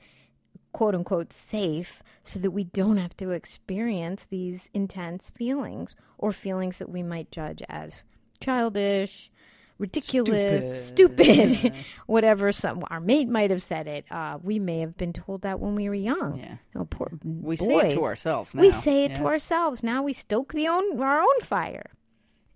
quote 0.72 0.94
unquote 0.94 1.32
safe 1.32 2.02
so 2.22 2.38
that 2.38 2.50
we 2.52 2.64
don't 2.64 2.98
have 2.98 3.16
to 3.16 3.30
experience 3.30 4.26
these 4.30 4.70
intense 4.74 5.30
feelings 5.30 5.96
or 6.18 6.30
feelings 6.32 6.78
that 6.78 6.88
we 6.90 7.02
might 7.02 7.30
judge 7.32 7.62
as 7.68 8.04
childish 8.40 9.30
ridiculous 9.78 10.88
Stupid. 10.88 11.48
stupid, 11.56 11.74
whatever 12.06 12.50
some 12.52 12.82
our 12.90 13.00
mate 13.00 13.28
might 13.28 13.50
have 13.50 13.62
said 13.62 13.86
it 13.86 14.04
uh, 14.10 14.36
we 14.42 14.58
may 14.58 14.80
have 14.80 14.96
been 14.96 15.12
told 15.12 15.42
that 15.42 15.60
when 15.60 15.74
we 15.74 15.88
were 15.88 15.94
young 15.94 16.38
Yeah. 16.38 16.56
oh, 16.76 16.84
poor 16.84 17.10
We 17.22 17.56
boys. 17.56 17.60
say 17.60 17.88
it 17.88 17.92
to 17.92 18.04
ourselves 18.04 18.54
now. 18.54 18.60
we 18.62 18.70
say 18.70 19.04
it 19.04 19.12
yeah. 19.12 19.18
to 19.18 19.26
ourselves 19.26 19.82
now 19.82 20.02
we 20.02 20.12
stoke 20.12 20.52
the 20.52 20.66
own 20.68 21.00
our 21.00 21.20
own 21.20 21.40
fire 21.42 21.90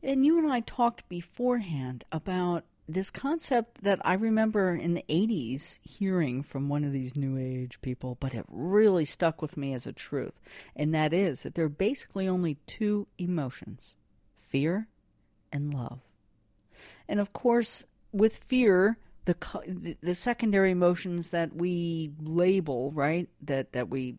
And 0.03 0.27
you 0.27 0.39
and 0.39 0.53
I 0.53 0.61
talked 0.61 1.09
beforehand 1.09 2.05
about 2.11 2.65
this 2.89 3.11
concept 3.11 3.83
that 3.83 4.01
I 4.05 4.15
remember 4.15 4.75
in 4.75 4.95
the 4.95 5.05
80s 5.09 5.79
hearing 5.83 6.43
from 6.43 6.69
one 6.69 6.85
of 6.85 6.93
these 6.93 7.17
New 7.17 7.39
Age 7.39 7.81
people, 7.81 8.17
but 8.19 8.35
it 8.35 8.45
really 8.49 9.05
stuck 9.05 9.41
with 9.41 9.57
me 9.57 9.73
as 9.73 9.87
a 9.87 9.93
truth. 9.93 10.41
And 10.75 10.95
that 10.95 11.13
is 11.13 11.43
that 11.43 11.55
there 11.55 11.65
are 11.67 11.71
basically 11.71 12.27
only 12.27 12.57
two 12.67 13.07
emotions 13.19 13.95
fear 14.37 14.89
and 15.53 15.73
love. 15.73 16.01
And 17.09 17.21
of 17.21 17.33
course, 17.33 17.85
with 18.11 18.39
fear, 18.39 18.99
the, 19.25 19.97
the 20.03 20.15
secondary 20.15 20.73
emotions 20.73 21.31
that 21.31 21.55
we 21.55 22.11
label, 22.21 22.91
right, 22.91 23.29
that, 23.43 23.73
that 23.73 23.89
we 23.89 24.17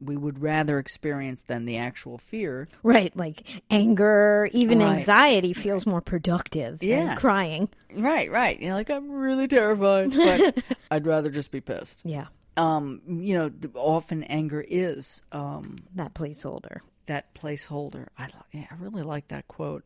we 0.00 0.16
would 0.16 0.40
rather 0.40 0.78
experience 0.78 1.42
than 1.42 1.64
the 1.64 1.76
actual 1.76 2.18
fear 2.18 2.68
right 2.82 3.16
like 3.16 3.42
anger 3.70 4.48
even 4.52 4.78
Right. 4.78 4.92
anxiety 4.98 5.52
feels 5.52 5.86
more 5.86 6.00
productive 6.00 6.82
Yeah. 6.82 7.06
than 7.06 7.16
crying 7.16 7.68
Right, 7.94 8.30
right. 8.30 8.60
You're 8.60 8.74
like, 8.74 8.90
I'm 8.90 9.10
really 9.10 9.48
terrified, 9.48 10.10
but 10.14 10.62
I'd 10.90 11.06
rather 11.06 11.30
just 11.30 11.50
be 11.50 11.60
pissed. 11.60 12.02
yeah 12.04 12.26
Um, 12.56 13.00
you 13.06 13.36
know, 13.38 13.50
often 13.74 14.24
anger 14.24 14.64
is 14.68 15.22
um, 15.32 15.78
that 15.94 16.14
placeholder 16.14 16.78
that 17.06 17.34
placeholder. 17.34 18.08
I, 18.18 18.28
yeah, 18.52 18.66
I 18.70 18.74
really 18.78 19.02
like 19.02 19.28
that 19.28 19.48
quote. 19.48 19.82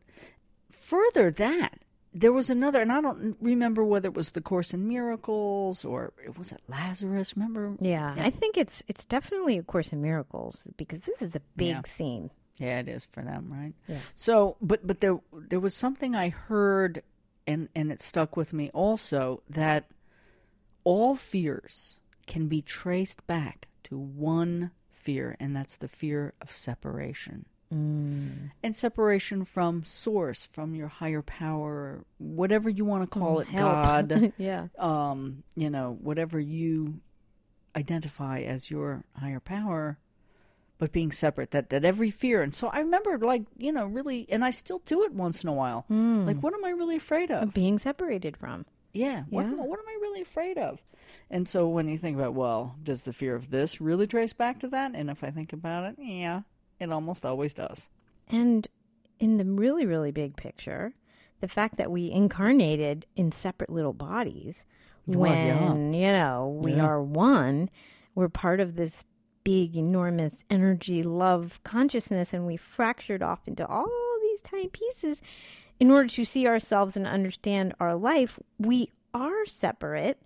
Further 0.71 1.31
that, 1.31 1.79
there 2.13 2.31
was 2.33 2.49
another, 2.49 2.79
and 2.81 2.91
I 2.91 3.01
don't 3.01 3.35
remember 3.41 3.83
whether 3.83 4.07
it 4.07 4.13
was 4.15 4.31
the 4.31 4.41
Course 4.41 4.73
in 4.73 4.87
Miracles 4.87 5.83
or 5.83 6.13
it 6.23 6.37
was 6.37 6.51
it 6.51 6.61
Lazaris. 6.69 7.35
Remember? 7.35 7.75
yeah, 7.79 8.15
Yeah. 8.15 8.25
i 8.25 8.29
think 8.29 8.57
it's 8.57 8.83
it's 8.87 9.05
definitely 9.05 9.57
a 9.57 9.63
course 9.63 9.91
in 9.93 10.01
miracles 10.01 10.63
because 10.77 11.01
this 11.01 11.21
is 11.21 11.35
a 11.35 11.41
big 11.55 11.75
Yeah. 11.75 11.81
theme 11.85 12.29
Yeah, 12.59 12.79
it 12.79 12.87
is 12.87 13.05
for 13.05 13.23
them, 13.23 13.49
right? 13.51 13.73
Yeah. 13.87 13.97
So, 14.15 14.57
but 14.61 14.85
but 14.85 14.99
there 15.01 15.19
there 15.49 15.59
was 15.59 15.73
something 15.75 16.13
I 16.15 16.29
heard, 16.29 17.01
and 17.47 17.67
and 17.75 17.91
it 17.91 17.99
stuck 18.01 18.37
with 18.37 18.53
me 18.53 18.69
also 18.73 19.41
that 19.49 19.89
all 20.83 21.15
fears 21.15 21.99
can 22.27 22.47
be 22.47 22.61
traced 22.61 23.25
back 23.27 23.67
to 23.85 23.97
one 23.97 24.69
fear, 24.91 25.35
and 25.39 25.55
that's 25.55 25.77
the 25.77 25.87
fear 25.87 26.33
of 26.41 26.51
separation. 26.51 27.45
Mm. 27.73 28.51
And 28.61 28.75
separation 28.75 29.43
from 29.45 29.83
source, 29.85 30.47
from 30.51 30.75
your 30.75 30.87
higher 30.87 31.21
power, 31.21 32.05
whatever 32.19 32.69
you 32.69 32.85
want 32.85 33.03
to 33.03 33.19
call 33.19 33.39
it, 33.39 33.47
Mm, 33.47 33.51
Help. 33.51 33.73
God, 33.83 34.33
yeah 34.37 34.67
um, 34.77 35.43
you 35.55 35.69
know, 35.69 35.97
whatever 36.01 36.39
you 36.39 36.99
identify 37.75 38.41
as 38.41 38.69
your 38.69 39.03
higher 39.19 39.39
power, 39.39 39.97
but 40.77 40.91
being 40.91 41.11
separate, 41.11 41.51
that, 41.51 41.69
that 41.69 41.85
every 41.85 42.11
fear. 42.11 42.41
And 42.41 42.53
so 42.53 42.67
I 42.67 42.79
remember, 42.79 43.17
like, 43.17 43.43
you 43.57 43.71
know, 43.71 43.85
really, 43.85 44.25
and 44.29 44.43
I 44.45 44.51
still 44.51 44.81
do 44.85 45.03
it 45.03 45.13
once 45.13 45.43
in 45.43 45.49
a 45.49 45.53
while. 45.53 45.85
Like, 45.89 46.41
what 46.41 46.53
am 46.53 46.63
I 46.65 46.69
really 46.71 46.97
afraid 46.97 47.31
of? 47.31 47.53
being 47.53 47.79
separated 47.79 48.37
from 48.37 48.65
Yeah. 48.93 49.23
What, 49.29 49.45
am, 49.45 49.57
Yeah. 49.57 49.63
what 49.63 49.79
am 49.79 49.85
I 49.87 49.97
really 50.01 50.21
afraid 50.21 50.57
of? 50.57 50.81
And 51.29 51.47
so 51.47 51.67
when 51.67 51.87
you 51.87 51.97
think 51.97 52.17
about, 52.17 52.33
well, 52.33 52.75
does 52.83 53.03
the 53.03 53.13
fear 53.13 53.35
of 53.35 53.49
this 53.49 53.79
really 53.81 54.07
trace 54.07 54.33
back 54.33 54.59
to 54.59 54.67
that? 54.69 54.91
And 54.93 55.09
if 55.09 55.23
I 55.23 55.31
think 55.31 55.53
about 55.53 55.85
it, 55.85 55.95
yeah, 55.99 56.41
it 56.79 56.91
almost 56.91 57.25
always 57.25 57.53
does. 57.53 57.89
And 58.27 58.67
in 59.19 59.37
the 59.37 59.45
really, 59.45 59.85
really 59.85 60.11
big 60.11 60.35
picture, 60.35 60.93
the 61.39 61.47
fact 61.47 61.77
that 61.77 61.91
we 61.91 62.09
incarnated 62.11 63.05
in 63.15 63.31
separate 63.31 63.69
little 63.69 63.93
bodies 63.93 64.65
Well, 65.05 65.35
yeah. 65.35 65.71
when, 65.73 65.93
you 65.93 66.07
know, 66.07 66.59
we 66.63 66.75
Yeah. 66.75 66.85
are 66.85 67.01
one, 67.01 67.69
we're 68.15 68.29
part 68.29 68.59
of 68.59 68.75
this 68.75 69.03
big, 69.43 69.75
enormous 69.75 70.45
energy, 70.49 71.03
love 71.03 71.59
consciousness, 71.65 72.33
and 72.33 72.47
we 72.47 72.55
fractured 72.55 73.21
off 73.21 73.45
into 73.47 73.67
all 73.67 73.89
these 74.21 74.41
tiny 74.41 74.69
pieces 74.69 75.21
in 75.79 75.91
order 75.91 76.07
to 76.07 76.23
see 76.23 76.47
ourselves 76.47 76.95
and 76.95 77.05
understand 77.05 77.73
our 77.81 77.95
life. 77.95 78.39
We 78.57 78.89
are 79.13 79.45
separate. 79.45 80.21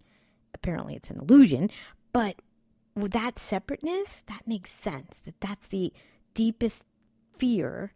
Apparently, 0.53 0.95
it's 0.95 1.09
an 1.09 1.19
illusion, 1.19 1.71
but 2.13 2.35
that 2.95 3.39
separateness, 3.39 4.21
that 4.27 4.47
makes 4.47 4.71
sense. 4.71 5.19
That 5.25 5.39
that's 5.41 5.67
the 5.67 5.91
deepest 6.37 6.83
fear 7.35 7.93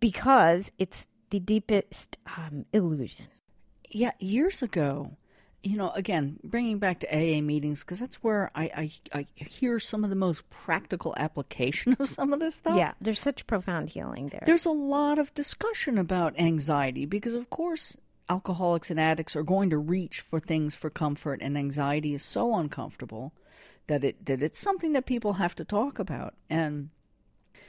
because 0.00 0.72
it's 0.78 1.06
the 1.30 1.38
deepest 1.38 2.18
um, 2.36 2.66
illusion. 2.72 3.26
Yeah, 3.88 4.10
years 4.18 4.62
ago, 4.62 5.16
you 5.62 5.76
know, 5.76 5.92
again, 5.92 6.40
bringing 6.42 6.80
back 6.80 6.98
to 7.00 7.06
AA 7.06 7.40
meetings, 7.40 7.80
because 7.84 8.00
that's 8.00 8.16
where 8.16 8.50
I, 8.56 8.64
I, 8.64 9.18
I 9.20 9.26
hear 9.36 9.78
some 9.78 10.02
of 10.02 10.10
the 10.10 10.16
most 10.16 10.50
practical 10.50 11.14
application 11.16 11.96
of 12.00 12.08
some 12.08 12.32
of 12.32 12.40
this 12.40 12.56
stuff. 12.56 12.76
Yeah, 12.76 12.94
there's 13.00 13.20
such 13.20 13.46
profound 13.46 13.90
healing 13.90 14.28
there. 14.28 14.42
There's 14.44 14.66
a 14.66 14.70
lot 14.70 15.20
of 15.20 15.32
discussion 15.34 15.98
about 15.98 16.38
anxiety 16.38 17.06
because, 17.06 17.34
of 17.34 17.48
course, 17.48 17.96
alcoholics 18.28 18.90
and 18.90 18.98
addicts 18.98 19.36
are 19.36 19.44
going 19.44 19.70
to 19.70 19.78
reach 19.78 20.20
for 20.20 20.40
things 20.40 20.74
for 20.74 20.90
comfort, 20.90 21.38
and 21.40 21.56
anxiety 21.56 22.12
is 22.12 22.24
so 22.24 22.56
uncomfortable 22.56 23.32
that 23.86 24.02
it 24.02 24.26
that 24.26 24.42
it's 24.42 24.58
something 24.58 24.92
that 24.94 25.06
people 25.06 25.34
have 25.34 25.54
to 25.54 25.64
talk 25.64 26.00
about. 26.00 26.34
And 26.50 26.90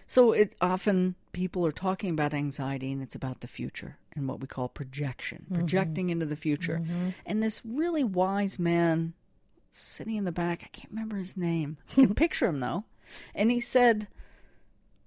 so 0.08 0.32
it 0.32 0.56
often 0.62 1.15
people 1.32 1.65
are 1.65 1.71
talking 1.71 2.10
about 2.12 2.34
anxiety 2.34 2.91
and 2.91 3.02
it's 3.02 3.15
about 3.15 3.41
the 3.41 3.47
future 3.47 3.97
and 4.15 4.28
what 4.28 4.39
we 4.39 4.47
call 4.47 4.67
projection, 4.67 5.45
mm-hmm. 5.45 5.56
projecting 5.56 6.10
into 6.10 6.25
the 6.25 6.36
future. 6.36 6.82
Mm-hmm. 6.84 7.10
And 7.25 7.43
this 7.43 7.62
really 7.63 8.04
wise 8.04 8.58
man 8.58 9.13
sitting 9.71 10.15
in 10.15 10.25
the 10.25 10.32
back, 10.32 10.62
I 10.63 10.67
can't 10.67 10.91
remember 10.91 11.17
his 11.17 11.38
name. 11.38 11.78
I 11.91 11.93
can 11.95 12.15
picture 12.15 12.47
him 12.47 12.60
though. 12.60 12.86
And 13.34 13.52
he 13.52 13.60
said, 13.60 14.08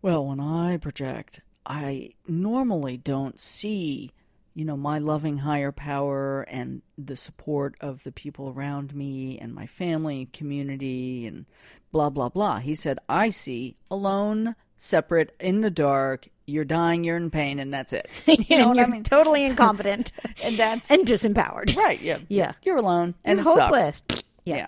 Well, 0.01 0.27
when 0.27 0.41
I 0.41 0.77
project, 0.77 1.41
I 1.65 2.11
normally 2.27 2.97
don't 2.97 3.41
see, 3.41 4.13
you 4.55 4.65
know, 4.65 4.77
my 4.77 4.99
loving 4.99 5.39
higher 5.39 5.73
power 5.73 6.43
and 6.43 6.83
the 6.99 7.17
support 7.17 7.77
of 7.81 8.03
the 8.03 8.13
people 8.13 8.49
around 8.49 8.95
me 8.95 9.39
and 9.39 9.55
my 9.55 9.67
family, 9.67 10.29
community, 10.33 11.27
and 11.27 11.47
blah, 11.93 12.11
blah, 12.11 12.29
blah. 12.29 12.59
He 12.59 12.75
said, 12.75 12.99
I 13.09 13.31
see 13.31 13.77
alone, 13.91 14.57
separate, 14.83 15.35
in 15.41 15.61
the 15.61 15.71
dark, 15.71 16.29
you're 16.47 16.65
dying, 16.65 17.05
you're 17.05 17.17
in 17.17 17.31
pain, 17.31 17.59
and 17.59 17.73
that's 17.73 17.93
it. 17.93 18.09
You 18.27 18.59
know 18.59 18.69
what 18.69 18.79
I 18.81 18.87
mean? 18.87 19.05
totally 19.05 19.45
incompetent 19.45 20.13
And 20.45 20.59
that's 20.59 20.91
and 20.91 21.07
disempowered. 21.07 21.77
right. 21.77 22.01
Yeah. 22.01 22.19
Yeah. 22.29 22.53
You're 22.63 22.77
alone 22.77 23.15
and 23.25 23.39
You're 23.39 23.45
hopeless. 23.45 24.03
Yeah. 24.45 24.57
Yeah. 24.57 24.67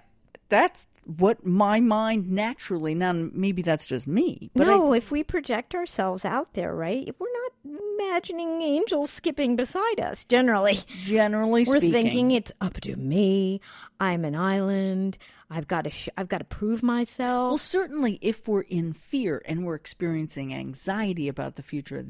That's 0.48 0.86
what 1.18 1.44
my 1.44 1.80
mind 1.80 2.30
naturally, 2.30 2.94
now 2.94 3.12
maybe 3.12 3.60
that's 3.60 3.86
just 3.86 4.06
me, 4.06 4.50
but 4.54 4.66
no, 4.66 4.92
I, 4.92 4.96
if 4.98 5.10
we 5.10 5.22
project 5.22 5.74
ourselves 5.74 6.24
out 6.24 6.54
there, 6.54 6.74
right? 6.74 7.14
We're 7.18 7.26
not 7.32 7.78
imagining 7.98 8.62
angels 8.62 9.10
skipping 9.10 9.56
beside 9.56 10.00
us. 10.00 10.24
Generally, 10.24 10.80
generally 11.02 11.64
we're 11.66 11.78
speaking, 11.78 11.92
thinking 11.92 12.30
it's 12.30 12.52
up 12.60 12.80
to 12.82 12.96
me. 12.96 13.60
I'm 14.00 14.24
an 14.24 14.34
island. 14.34 15.18
I've 15.50 15.68
got 15.68 15.82
to. 15.82 15.90
Sh- 15.90 16.08
I've 16.16 16.28
got 16.28 16.38
to 16.38 16.44
prove 16.44 16.82
myself. 16.82 17.50
Well, 17.50 17.58
certainly, 17.58 18.18
if 18.22 18.48
we're 18.48 18.62
in 18.62 18.92
fear 18.94 19.42
and 19.44 19.64
we're 19.64 19.74
experiencing 19.74 20.54
anxiety 20.54 21.28
about 21.28 21.56
the 21.56 21.62
future, 21.62 22.04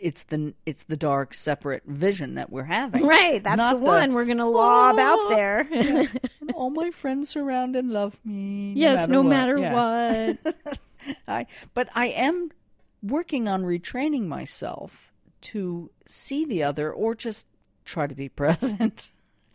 it's 0.00 0.22
the 0.24 0.54
it's 0.64 0.84
the 0.84 0.96
dark, 0.96 1.34
separate 1.34 1.82
vision 1.86 2.34
that 2.36 2.50
we're 2.50 2.64
having. 2.64 3.04
right. 3.06 3.42
That's 3.42 3.56
Not 3.56 3.80
the 3.80 3.84
one 3.86 4.14
we're 4.14 4.24
going 4.26 4.38
to 4.38 4.46
lob 4.46 4.96
Oh, 4.98 5.00
out 5.00 5.28
there. 5.36 5.68
And 6.40 6.52
all 6.54 6.70
my 6.70 6.90
friends 6.90 7.28
surround 7.28 7.76
and 7.76 7.90
love 7.90 8.18
me. 8.24 8.72
yes, 8.76 9.08
no 9.08 9.22
matter 9.22 9.58
Yeah. 9.58 9.74
what. 10.44 10.78
I, 11.28 11.46
but 11.74 11.88
I 11.94 12.06
am 12.06 12.50
working 13.02 13.48
on 13.48 13.64
retraining 13.64 14.26
myself 14.26 15.12
to 15.40 15.90
see 16.06 16.44
the 16.44 16.62
other, 16.62 16.92
or 16.92 17.14
just 17.14 17.46
try 17.84 18.06
to 18.06 18.14
be 18.14 18.28
present. 18.42 19.10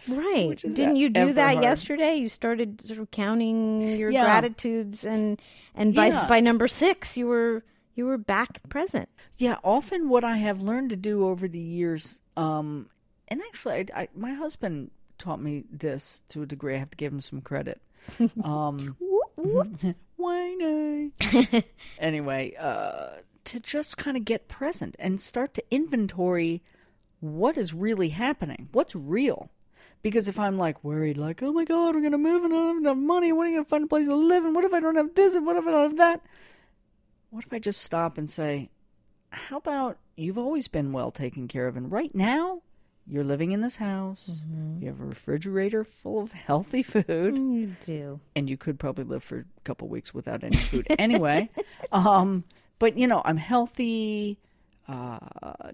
Right. 0.08 0.58
Didn't 0.58 0.98
you 0.98 1.10
do 1.10 1.34
that 1.34 1.54
hard. 1.54 1.64
yesterday? 1.64 2.16
You 2.16 2.28
started 2.30 2.82
sort 2.82 3.00
of 3.00 3.12
counting 3.12 3.98
your 3.98 4.10
Yeah. 4.12 4.24
gratitudes 4.26 5.06
and 5.06 5.42
and 5.76 5.94
by 5.96 6.08
Yeah. 6.08 6.28
by 6.28 6.40
number 6.40 6.68
6 6.68 7.16
you 7.18 7.28
were 7.28 7.64
you 7.96 8.06
were 8.06 8.18
back 8.18 8.68
present. 8.70 9.08
Yeah, 9.38 9.58
often 9.64 10.10
what 10.10 10.24
I 10.24 10.38
have 10.38 10.62
learned 10.62 10.90
to 10.92 10.96
do 10.96 11.26
over 11.28 11.48
the 11.48 11.60
years, 11.60 12.20
um, 12.36 12.90
and 13.28 13.40
actually, 13.42 13.76
I, 13.94 14.02
I, 14.02 14.08
my 14.16 14.34
husband 14.34 14.90
taught 15.20 15.40
me 15.42 15.64
this 15.72 16.24
to 16.30 16.42
a 16.42 16.46
degree. 16.46 16.76
I 16.76 16.80
have 16.80 16.90
to 16.92 16.98
give 16.98 17.14
him 17.14 17.22
some 17.22 17.42
credit. 17.42 17.82
Um, 18.44 18.98
whiny. 20.18 21.12
anyway, 22.00 22.54
uh, 22.60 23.10
to 23.46 23.60
just 23.60 23.98
kind 23.98 24.18
of 24.18 24.26
get 24.26 24.48
present 24.48 24.96
and 25.00 25.20
start 25.22 25.54
to 25.56 25.64
inventory 25.72 26.62
what 27.20 27.58
is 27.58 27.74
really 27.74 28.10
happening, 28.10 28.70
what's 28.72 28.96
real. 28.96 29.50
Because 30.04 30.28
if 30.28 30.38
I'm 30.38 30.58
like 30.58 30.84
worried, 30.84 31.18
like, 31.18 31.42
oh 31.42 31.52
my 31.52 31.64
God, 31.66 31.96
we're 31.96 32.02
going 32.02 32.12
to 32.12 32.18
move 32.18 32.44
and 32.44 32.54
I 32.54 32.58
don't 32.58 32.68
have 32.68 32.78
enough 32.78 32.98
money, 32.98 33.32
when 33.32 33.48
are 33.48 33.50
you 33.50 33.56
going 33.56 33.66
to 33.66 33.70
find 33.70 33.84
a 33.86 33.88
place 33.88 34.06
to 34.08 34.16
live? 34.16 34.44
And 34.46 34.54
what 34.54 34.66
if 34.66 34.74
I 34.74 34.80
don't 34.82 34.96
have 34.98 35.16
this? 35.16 35.34
And 35.34 35.46
what 35.48 35.56
if 35.56 35.66
I 35.66 35.72
don't 35.72 35.90
have 35.92 35.98
that? 35.98 36.22
What 37.32 37.46
if 37.46 37.52
I 37.54 37.58
just 37.60 37.82
stop 37.82 38.18
and 38.18 38.30
say, 38.30 38.70
how 39.32 39.58
about 39.58 39.98
you've 40.16 40.38
always 40.38 40.68
been 40.68 40.92
well 40.92 41.10
taken 41.10 41.48
care 41.48 41.68
of, 41.68 41.76
and 41.76 41.92
right 41.92 42.14
now 42.14 42.62
you're 43.08 43.24
living 43.24 43.52
in 43.52 43.62
this 43.62 43.78
house, 43.78 44.40
you 44.80 44.88
have 44.88 45.02
a 45.02 45.06
refrigerator 45.06 45.84
full 45.84 46.22
of 46.22 46.32
healthy 46.32 46.84
food, 46.84 47.36
You 47.36 47.76
do. 47.86 48.20
and 48.36 48.48
you 48.50 48.56
could 48.58 48.78
probably 48.80 49.04
live 49.06 49.24
for 49.24 49.40
a 49.40 49.62
couple 49.64 49.88
weeks 49.88 50.14
without 50.14 50.44
any 50.44 50.58
food 50.58 50.86
anyway. 51.00 51.50
um, 51.92 52.44
but 52.78 52.98
you 52.98 53.08
know, 53.08 53.22
I'm 53.26 53.38
healthy. 53.38 54.38
Uh, 54.94 55.18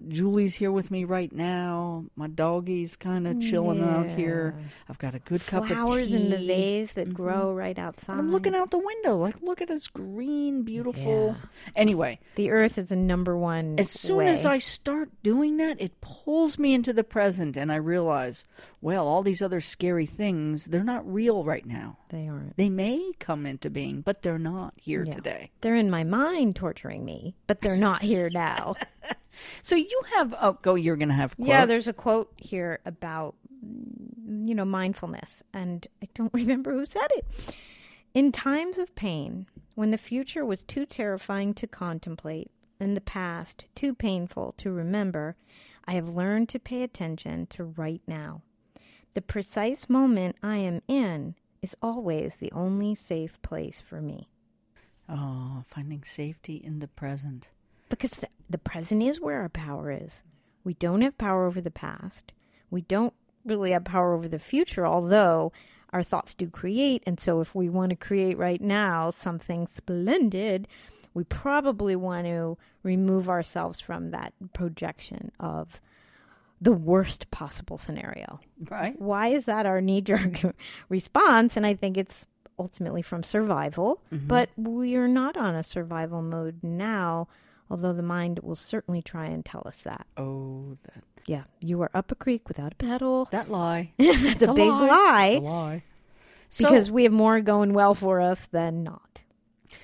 Julie's 0.08 0.54
here 0.54 0.72
with 0.72 0.90
me 0.90 1.04
right 1.04 1.30
now. 1.32 2.06
My 2.16 2.26
doggy's 2.26 2.96
kind 2.96 3.26
of 3.26 3.40
chilling 3.40 3.82
out 3.82 4.06
here. 4.08 4.54
I've 4.88 4.98
got 4.98 5.14
a 5.14 5.18
good 5.18 5.44
cup 5.46 5.64
of 5.64 5.68
tea. 5.68 5.74
Flowers 5.74 6.14
in 6.14 6.30
the 6.30 6.38
vase 6.38 6.92
that 6.92 7.12
grow 7.12 7.52
right 7.52 7.78
outside. 7.78 8.12
And 8.12 8.20
I'm 8.20 8.32
looking 8.32 8.54
out 8.54 8.70
the 8.70 8.78
window, 8.78 9.16
like, 9.18 9.42
look 9.42 9.60
at 9.60 9.68
this 9.68 9.88
green, 9.88 10.62
beautiful. 10.62 11.36
Anyway, 11.76 12.18
The 12.36 12.50
earth 12.50 12.78
is 12.78 12.88
the 12.88 12.96
number 12.96 13.36
one. 13.36 13.76
as 13.78 13.90
soon 13.90 14.18
way. 14.18 14.28
as 14.28 14.46
I 14.46 14.58
start 14.58 15.10
doing 15.22 15.58
that, 15.58 15.80
it 15.80 16.00
pulls 16.00 16.58
me 16.58 16.72
into 16.72 16.92
the 16.92 17.04
present, 17.04 17.56
and 17.56 17.70
I 17.70 17.76
realize, 17.76 18.44
well, 18.80 19.06
all 19.06 19.22
these 19.22 19.42
other 19.42 19.60
scary 19.60 20.06
things, 20.06 20.64
they're 20.64 20.82
not 20.84 21.06
real 21.10 21.44
right 21.44 21.66
now. 21.66 21.98
they 22.08 22.26
aren't. 22.26 22.56
They 22.56 22.70
may 22.70 23.12
come 23.20 23.46
into 23.46 23.70
being, 23.70 24.00
but 24.00 24.22
they're 24.22 24.38
not 24.38 24.72
here 24.76 25.04
Yeah. 25.04 25.12
today. 25.12 25.50
They're 25.60 25.76
in 25.76 25.90
my 25.90 26.02
mind 26.04 26.56
torturing 26.56 27.04
me, 27.04 27.34
but 27.46 27.60
they're 27.60 27.76
not 27.76 28.02
here 28.02 28.28
now. 28.32 28.74
So 29.62 29.74
you 29.76 30.02
have, 30.16 30.34
oh, 30.40 30.58
go, 30.60 30.74
you're 30.74 30.96
going 30.96 31.08
to 31.08 31.14
have 31.14 31.36
quote. 31.36 31.48
Yeah, 31.48 31.64
there's 31.64 31.88
a 31.88 31.92
quote 31.92 32.32
here 32.36 32.80
about 32.84 33.36
you 33.62 34.54
know 34.54 34.64
mindfulness, 34.64 35.42
and 35.52 35.86
I 36.02 36.08
don't 36.14 36.32
remember 36.34 36.72
who 36.72 36.84
said 36.84 37.08
it. 37.10 37.26
In 38.12 38.32
times 38.32 38.76
of 38.78 38.94
pain, 38.94 39.46
when 39.76 39.92
the 39.92 39.98
future 39.98 40.44
was 40.44 40.62
too 40.62 40.84
terrifying 40.84 41.54
to 41.54 41.66
contemplate, 41.66 42.50
and 42.78 42.96
the 42.96 43.00
past 43.00 43.66
too 43.74 43.94
painful 43.94 44.54
to 44.58 44.72
remember, 44.72 45.36
I 45.84 45.92
have 45.94 46.08
learned 46.08 46.48
to 46.50 46.58
pay 46.58 46.82
attention 46.82 47.46
to 47.50 47.64
right 47.64 48.02
now. 48.06 48.42
The 49.14 49.22
precise 49.22 49.88
moment 49.88 50.36
I 50.42 50.56
am 50.58 50.82
in 50.88 51.34
is 51.62 51.76
always 51.82 52.36
the 52.36 52.52
only 52.52 52.94
safe 52.94 53.40
place 53.42 53.80
for 53.80 54.00
me. 54.00 54.28
Oh, 55.08 55.64
finding 55.66 56.04
safety 56.04 56.56
in 56.56 56.78
the 56.78 56.88
present. 56.88 57.48
Because 57.90 58.24
the, 58.48 58.58
present 58.58 59.02
is 59.02 59.20
where 59.20 59.40
our 59.42 59.48
power 59.48 59.90
is. 59.90 60.22
We 60.64 60.74
don't 60.74 61.02
have 61.02 61.18
power 61.18 61.46
over 61.46 61.60
the 61.60 61.70
past. 61.70 62.32
We 62.70 62.82
don't 62.82 63.12
really 63.44 63.72
have 63.72 63.84
power 63.84 64.14
over 64.14 64.28
the 64.28 64.38
future, 64.38 64.86
although 64.86 65.52
our 65.92 66.02
thoughts 66.02 66.34
do 66.34 66.48
create. 66.48 67.02
And 67.06 67.18
so, 67.20 67.40
if 67.40 67.54
we 67.54 67.68
want 67.68 67.90
to 67.90 67.96
create 67.96 68.38
right 68.38 68.60
now 68.60 69.10
something 69.10 69.68
splendid, 69.76 70.68
we 71.14 71.24
probably 71.24 71.96
want 71.96 72.26
to 72.26 72.56
remove 72.82 73.28
ourselves 73.28 73.80
from 73.80 74.10
that 74.10 74.32
projection 74.52 75.32
of 75.40 75.80
the 76.60 76.72
worst 76.72 77.30
possible 77.30 77.78
scenario. 77.78 78.38
Right? 78.68 79.00
Why 79.00 79.28
is 79.28 79.46
that 79.46 79.66
our 79.66 79.80
knee 79.80 80.02
jerk 80.02 80.54
response? 80.88 81.56
And 81.56 81.66
I 81.66 81.74
think 81.74 81.96
it's 81.96 82.26
ultimately 82.58 83.02
from 83.02 83.22
survival, 83.22 84.02
mm-hmm. 84.12 84.26
but 84.26 84.50
we 84.56 84.94
are 84.94 85.08
not 85.08 85.36
on 85.36 85.54
a 85.54 85.62
survival 85.62 86.20
mode 86.20 86.58
now, 86.62 87.26
although 87.70 87.92
the 87.92 88.02
mind 88.02 88.40
will 88.40 88.56
certainly 88.56 89.02
try 89.02 89.26
and 89.26 89.44
tell 89.44 89.62
us 89.66 89.78
that. 89.84 90.06
Oh, 90.16 90.76
that, 90.84 91.04
Yeah, 91.26 91.44
you 91.60 91.80
are 91.82 91.90
up 91.94 92.10
a 92.10 92.14
creek 92.14 92.48
without 92.48 92.72
a 92.72 92.76
paddle. 92.76 93.24
that 93.30 93.50
lie. 93.50 93.92
That's 93.98 94.42
a, 94.42 94.52
big 94.52 94.68
lie, 94.68 95.28
It's 95.34 95.40
a 95.40 95.44
lie. 95.44 95.82
So- 96.50 96.64
because 96.64 96.90
we 96.90 97.04
have 97.04 97.12
more 97.12 97.40
going 97.40 97.72
well 97.72 97.94
for 97.94 98.20
us 98.20 98.46
than 98.50 98.82
not. 98.82 99.20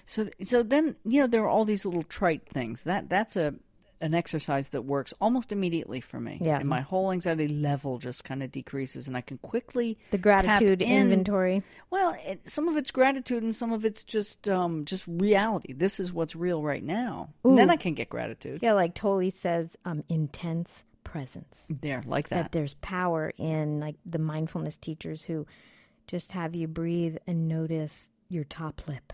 So, 0.05 0.29
so 0.43 0.65
then 0.65 0.97
you 1.05 1.21
know 1.21 1.27
there 1.29 1.45
are 1.45 1.49
all 1.49 1.65
these 1.65 1.85
little 1.85 2.03
trite 2.03 2.49
things. 2.49 2.83
That 2.83 3.09
that's 3.09 3.37
a 3.37 3.55
an 4.01 4.15
exercise 4.15 4.69
that 4.71 4.83
works 4.83 5.15
almost 5.21 5.53
immediately 5.53 6.01
for 6.01 6.21
me. 6.21 6.39
Yeah. 6.41 6.59
and 6.59 6.69
my 6.69 6.81
whole 6.81 7.13
anxiety 7.13 7.49
level 7.49 7.99
just 7.99 8.25
kind 8.25 8.43
of 8.43 8.51
decreases, 8.53 9.09
and 9.09 9.17
I 9.17 9.21
can 9.21 9.39
quickly 9.39 9.99
The 10.11 10.19
gratitude 10.19 10.83
in. 10.83 11.03
inventory. 11.03 11.63
Well, 11.91 12.17
it, 12.27 12.49
some 12.49 12.69
of 12.69 12.77
it's 12.77 12.91
gratitude, 12.91 13.43
and 13.43 13.55
some 13.55 13.73
of 13.73 13.85
it's 13.85 14.05
just 14.05 14.49
um, 14.49 14.85
just 14.85 15.05
reality. 15.07 15.73
This 15.73 15.99
is 15.99 16.13
what's 16.13 16.37
real 16.37 16.63
right 16.63 16.83
now. 16.85 17.31
And 17.45 17.57
then 17.59 17.71
I 17.71 17.77
can 17.77 17.95
get 17.95 18.11
gratitude. 18.11 18.61
Yeah, 18.63 18.73
like 18.75 18.95
Tolle 18.95 19.31
says, 19.41 19.69
um, 19.85 20.05
intense 20.09 20.85
presence. 21.05 21.65
There, 21.71 22.03
like 22.07 22.29
that 22.31 22.37
that. 22.45 22.53
there's 22.53 22.75
power 22.75 23.33
in 23.39 23.81
like 23.81 23.97
the 24.05 24.19
mindfulness 24.19 24.77
teachers 24.77 25.23
who 25.23 25.47
just 26.07 26.33
have 26.33 26.55
you 26.55 26.69
breathe 26.69 27.17
and 27.27 27.49
notice 27.49 28.09
your 28.29 28.45
top 28.45 28.83
lip. 28.87 29.13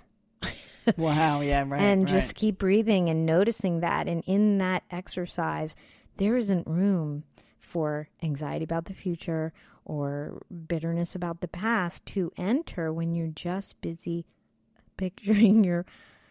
wow, 0.97 1.41
yeah, 1.41 1.65
right. 1.67 1.81
and 1.81 2.05
right. 2.05 2.13
just 2.13 2.35
keep 2.35 2.59
breathing 2.59 3.09
and 3.09 3.25
noticing 3.27 3.81
that. 3.81 4.09
And 4.09 4.23
in 4.27 4.59
that 4.59 4.83
exercise, 4.91 5.75
there 6.17 6.37
isn't 6.37 6.67
room 6.67 7.25
for 7.59 8.09
anxiety 8.23 8.65
about 8.65 8.87
the 8.87 8.95
future 8.95 9.53
or 9.85 10.43
bitterness 10.69 11.15
about 11.15 11.41
the 11.41 11.49
past 11.49 12.05
to 12.07 12.31
enter 12.37 12.93
when 12.93 13.15
you're 13.15 13.27
just 13.29 13.81
busy 13.81 14.25
picturing 14.97 15.65
your 15.65 15.85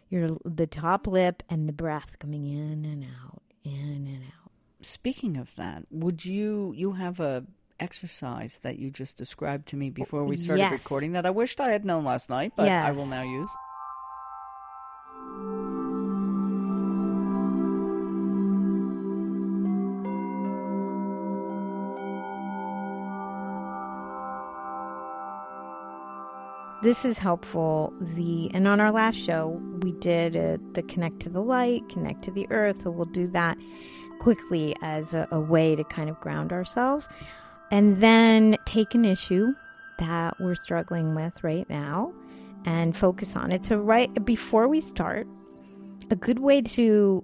your 0.10 0.38
the 0.46 0.68
top 0.68 1.08
lip 1.08 1.42
and 1.50 1.68
the 1.68 1.74
breath 1.74 2.18
coming 2.20 2.46
in 2.46 2.86
and 2.86 3.04
out, 3.04 3.42
in 3.64 4.08
and 4.08 4.24
out. 4.24 4.52
Speaking 4.82 5.38
of 5.38 5.56
that, 5.56 5.84
would 5.90 6.26
you 6.26 6.74
you 6.76 6.94
have 6.94 7.20
a 7.20 7.46
exercise 7.80 8.60
that 8.62 8.78
you 8.78 8.92
just 8.92 9.18
described 9.18 9.68
to 9.70 9.76
me 9.76 9.90
before 9.90 10.24
we 10.24 10.38
started 10.38 10.62
Yes. 10.62 10.72
recording 10.74 11.14
that 11.14 11.26
I 11.26 11.32
wished 11.32 11.60
I 11.60 11.72
had 11.72 11.84
known 11.84 12.06
last 12.06 12.30
night, 12.30 12.54
but 12.56 12.70
I 12.70 12.92
will 12.92 13.08
now 13.08 13.24
use. 13.24 13.50
This 26.82 27.06
is 27.06 27.18
helpful. 27.20 27.94
The 28.00 28.52
and 28.54 28.68
on 28.68 28.80
our 28.80 28.92
last 28.92 29.18
show 29.18 29.60
we 29.82 29.92
did 29.94 30.36
uh, 30.36 30.58
the 30.74 30.84
connect 30.84 31.20
to 31.22 31.30
the 31.30 31.42
light 31.42 31.88
connect 31.90 32.24
to 32.24 32.32
the 32.32 32.48
earth 32.52 32.82
so 32.84 32.92
we'll 32.92 33.06
do 33.06 33.28
that 33.30 33.58
quickly 34.20 34.76
as 34.82 35.14
a, 35.14 35.28
a 35.32 35.40
way 35.40 35.76
to 35.76 35.84
kind 35.84 36.10
of 36.10 36.20
ground 36.20 36.52
ourselves. 36.52 37.08
And 37.72 38.02
then 38.02 38.58
take 38.66 38.94
an 38.94 39.06
issue 39.06 39.54
that 40.00 40.40
we're 40.40 40.56
struggling 40.56 41.16
with 41.16 41.44
right 41.44 41.70
now 41.70 42.14
and 42.66 42.96
focus 42.96 43.36
on 43.36 43.52
it. 43.52 43.64
So 43.64 43.78
right 43.78 44.14
before 44.26 44.68
we 44.68 44.82
start 44.82 45.28
a 46.10 46.16
good 46.16 46.40
way 46.40 46.62
to 46.62 47.24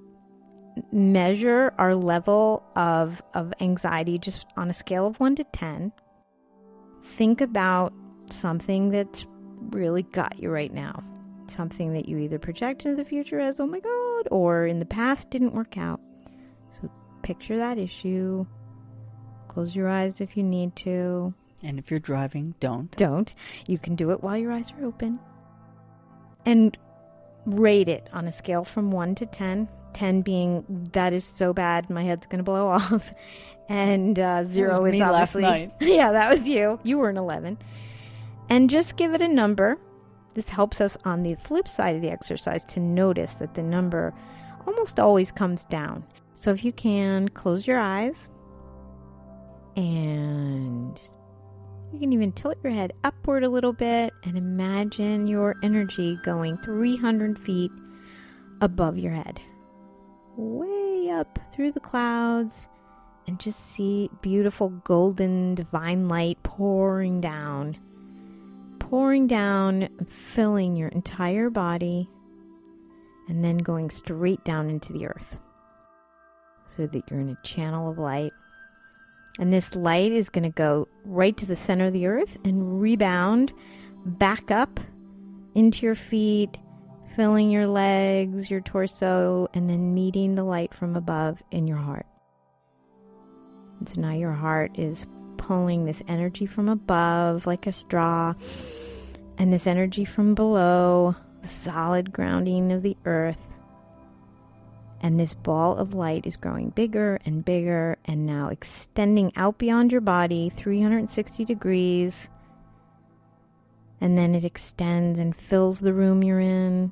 measure 0.91 1.73
our 1.77 1.95
level 1.95 2.63
of 2.75 3.21
of 3.33 3.53
anxiety 3.59 4.17
just 4.19 4.45
on 4.57 4.69
a 4.69 4.73
scale 4.73 5.07
of 5.07 5.19
1 5.19 5.35
to 5.35 5.43
10 5.45 5.91
think 7.03 7.41
about 7.41 7.93
something 8.29 8.91
that's 8.91 9.25
really 9.71 10.03
got 10.03 10.39
you 10.39 10.49
right 10.49 10.73
now. 10.73 11.03
Something 11.47 11.93
that 11.93 12.07
you 12.07 12.17
either 12.17 12.39
project 12.39 12.85
into 12.85 13.01
the 13.01 13.07
future 13.07 13.39
as, 13.39 13.59
oh 13.59 13.67
my 13.67 13.79
God, 13.79 14.27
or 14.31 14.65
in 14.65 14.79
the 14.79 14.85
past 14.85 15.29
didn't 15.29 15.53
work 15.53 15.77
out. 15.77 16.01
So 16.81 16.89
picture 17.21 17.57
that 17.57 17.77
issue. 17.77 18.45
Close 19.47 19.75
your 19.75 19.89
eyes 19.89 20.21
if 20.21 20.35
you 20.35 20.43
need 20.43 20.75
to. 20.77 21.33
And 21.63 21.79
if 21.79 21.89
you're 21.89 21.99
driving, 21.99 22.53
don't. 22.59 22.91
Don't. 22.97 23.33
You 23.67 23.77
can 23.77 23.95
do 23.95 24.11
it 24.11 24.21
while 24.21 24.37
your 24.37 24.51
eyes 24.51 24.71
are 24.77 24.85
open. 24.85 25.19
And 26.45 26.77
rate 27.45 27.89
it 27.89 28.09
on 28.13 28.27
a 28.27 28.31
scale 28.31 28.63
from 28.63 28.91
1 28.91 29.15
to 29.15 29.25
10. 29.25 29.67
10 29.93 30.21
being 30.21 30.87
that 30.91 31.13
is 31.13 31.23
so 31.23 31.53
bad, 31.53 31.89
my 31.89 32.03
head's 32.03 32.27
going 32.27 32.37
to 32.37 32.43
blow 32.43 32.67
off. 32.69 33.13
And 33.69 34.19
uh, 34.19 34.43
0 34.43 34.81
was 34.81 34.93
is 34.93 35.01
obviously. 35.01 35.41
night. 35.41 35.71
yeah, 35.81 36.11
that 36.11 36.29
was 36.29 36.47
you. 36.47 36.79
You 36.83 36.97
were 36.99 37.09
an 37.09 37.17
11 37.17 37.57
and 38.49 38.69
just 38.69 38.95
give 38.95 39.13
it 39.13 39.21
a 39.21 39.27
number. 39.27 39.77
This 40.33 40.49
helps 40.49 40.81
us 40.81 40.97
on 41.03 41.23
the 41.23 41.35
flip 41.35 41.67
side 41.67 41.95
of 41.95 42.01
the 42.01 42.11
exercise 42.11 42.63
to 42.65 42.79
notice 42.79 43.35
that 43.35 43.55
the 43.55 43.63
number 43.63 44.13
almost 44.65 44.99
always 44.99 45.31
comes 45.31 45.63
down. 45.65 46.03
So 46.35 46.51
if 46.51 46.63
you 46.63 46.71
can, 46.71 47.29
close 47.29 47.65
your 47.65 47.79
eyes 47.79 48.29
and 49.75 50.99
you 51.91 51.99
can 51.99 52.11
even 52.13 52.31
tilt 52.31 52.57
your 52.63 52.73
head 52.73 52.93
upward 53.03 53.43
a 53.43 53.49
little 53.49 53.73
bit 53.73 54.13
and 54.23 54.37
imagine 54.37 55.27
your 55.27 55.55
energy 55.63 56.19
going 56.23 56.57
300 56.57 57.39
feet 57.39 57.71
above 58.61 58.97
your 58.97 59.13
head, 59.13 59.39
way 60.35 61.09
up 61.09 61.39
through 61.53 61.71
the 61.71 61.79
clouds, 61.79 62.67
and 63.27 63.39
just 63.39 63.71
see 63.71 64.09
beautiful 64.21 64.69
golden 64.69 65.55
divine 65.55 66.07
light 66.07 66.41
pouring 66.43 67.21
down 67.21 67.77
pouring 68.89 69.27
down, 69.27 69.89
filling 70.07 70.77
your 70.77 70.87
entire 70.89 71.49
body, 71.49 72.09
and 73.27 73.43
then 73.43 73.57
going 73.57 73.89
straight 73.89 74.41
down 74.45 74.69
into 74.69 74.93
the 74.93 75.05
earth 75.05 75.37
so 76.73 76.87
that 76.87 77.03
you're 77.09 77.19
in 77.19 77.29
a 77.29 77.37
channel 77.43 77.89
of 77.89 77.97
light. 77.97 78.31
And 79.39 79.51
this 79.51 79.75
light 79.75 80.13
is 80.13 80.29
going 80.29 80.45
to 80.45 80.49
go 80.49 80.87
right 81.03 81.35
to 81.35 81.45
the 81.45 81.55
center 81.55 81.87
of 81.87 81.93
the 81.93 82.07
earth 82.07 82.37
and 82.45 82.81
rebound 82.81 83.51
back 84.05 84.51
up 84.51 84.79
into 85.53 85.85
your 85.85 85.95
feet, 85.95 86.57
filling 87.13 87.51
your 87.51 87.67
legs, 87.67 88.49
your 88.49 88.61
torso, 88.61 89.49
and 89.53 89.69
then 89.69 89.93
meeting 89.93 90.35
the 90.35 90.45
light 90.45 90.73
from 90.73 90.95
above 90.95 91.43
in 91.51 91.67
your 91.67 91.77
heart. 91.77 92.05
And 93.79 93.89
so 93.89 93.99
now 93.99 94.13
your 94.13 94.31
heart 94.31 94.79
is 94.79 95.05
pulling 95.37 95.85
this 95.85 96.03
energy 96.07 96.45
from 96.45 96.69
above 96.69 97.45
like 97.45 97.67
a 97.67 97.71
straw, 97.71 98.33
and 99.37 99.53
this 99.53 99.67
energy 99.67 100.03
from 100.03 100.35
below, 100.35 101.15
the 101.41 101.47
solid 101.47 102.11
grounding 102.11 102.71
of 102.71 102.81
the 102.81 102.97
earth. 103.05 103.37
And 104.99 105.19
this 105.19 105.35
ball 105.35 105.77
of 105.77 105.93
light 105.93 106.25
is 106.25 106.35
growing 106.35 106.69
bigger 106.71 107.19
and 107.23 107.45
bigger, 107.45 107.97
and 108.05 108.25
now 108.25 108.49
extending 108.49 109.31
out 109.35 109.57
beyond 109.59 109.91
your 109.91 110.01
body 110.01 110.51
360 110.55 111.45
degrees. 111.45 112.29
And 114.01 114.17
then 114.17 114.33
it 114.33 114.43
extends 114.43 115.19
and 115.19 115.35
fills 115.35 115.79
the 115.79 115.93
room 115.93 116.23
you're 116.23 116.39
in, 116.39 116.91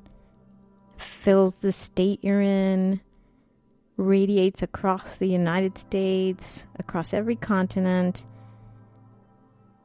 fills 0.97 1.55
the 1.55 1.71
state 1.71 2.19
you're 2.23 2.41
in, 2.41 3.01
radiates 3.97 4.62
across 4.62 5.15
the 5.15 5.27
United 5.27 5.77
States, 5.77 6.67
across 6.77 7.13
every 7.13 7.36
continent 7.36 8.23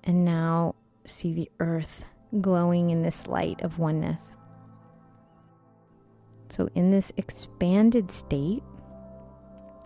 and 0.04 0.24
now 0.24 0.74
see 1.04 1.32
the 1.32 1.50
earth 1.60 2.04
glowing 2.40 2.90
in 2.90 3.02
this 3.02 3.26
light 3.26 3.60
of 3.62 3.78
oneness. 3.78 4.30
So, 6.48 6.68
in 6.74 6.90
this 6.90 7.12
expanded 7.16 8.10
state, 8.10 8.62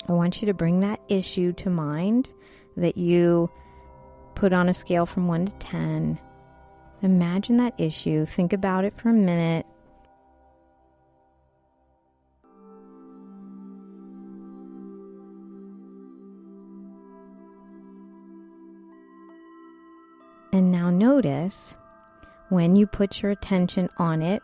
I 0.08 0.12
want 0.12 0.40
you 0.40 0.46
to 0.46 0.54
bring 0.54 0.80
that 0.80 1.00
issue 1.08 1.52
to 1.54 1.70
mind 1.70 2.28
that 2.76 2.96
you 2.96 3.50
put 4.34 4.52
on 4.52 4.68
a 4.68 4.74
scale 4.74 5.06
from 5.06 5.28
1 5.28 5.46
to 5.46 5.52
10. 5.54 6.18
Imagine 7.02 7.56
that 7.58 7.74
issue, 7.78 8.24
think 8.24 8.52
about 8.52 8.84
it 8.84 8.96
for 8.96 9.10
a 9.10 9.14
minute. 9.14 9.66
And 20.54 20.70
now 20.70 20.88
notice 20.88 21.74
when 22.48 22.76
you 22.76 22.86
put 22.86 23.20
your 23.20 23.32
attention 23.32 23.88
on 23.98 24.22
it, 24.22 24.40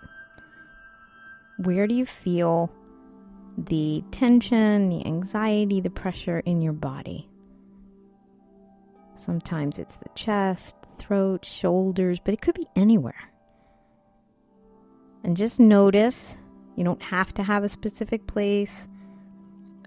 where 1.59 1.87
do 1.87 1.95
you 1.95 2.05
feel 2.05 2.69
the 3.57 4.03
tension, 4.11 4.89
the 4.89 5.07
anxiety, 5.07 5.81
the 5.81 5.89
pressure 5.89 6.41
in 6.41 6.63
your 6.63 6.73
body? 6.73 7.31
Sometimes 9.15 9.79
it's 9.79 9.99
the 9.99 10.09
chest, 10.17 10.75
throat, 10.99 11.45
shoulders, 11.45 12.19
but 12.19 12.35
it 12.35 12.41
could 12.41 12.57
be 12.57 12.67
anywhere. 12.75 13.31
And 15.23 15.37
just 15.37 15.61
notice, 15.61 16.37
you 16.75 16.83
don't 16.83 17.03
have 17.03 17.33
to 17.35 17.45
have 17.45 17.63
a 17.63 17.69
specific 17.69 18.27
place, 18.27 18.89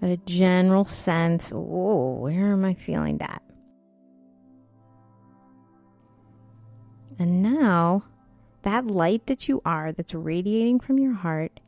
but 0.00 0.08
a 0.08 0.16
general 0.16 0.86
sense, 0.86 1.52
oh, 1.54 2.16
where 2.20 2.50
am 2.50 2.64
I 2.64 2.72
feeling 2.72 3.18
that? 3.18 3.43
Now, 7.54 8.04
that 8.62 8.86
light 8.86 9.26
that 9.26 9.48
you 9.48 9.62
are, 9.64 9.92
that's 9.92 10.14
radiating 10.14 10.80
from 10.80 10.98
your 10.98 11.14
heart, 11.14 11.60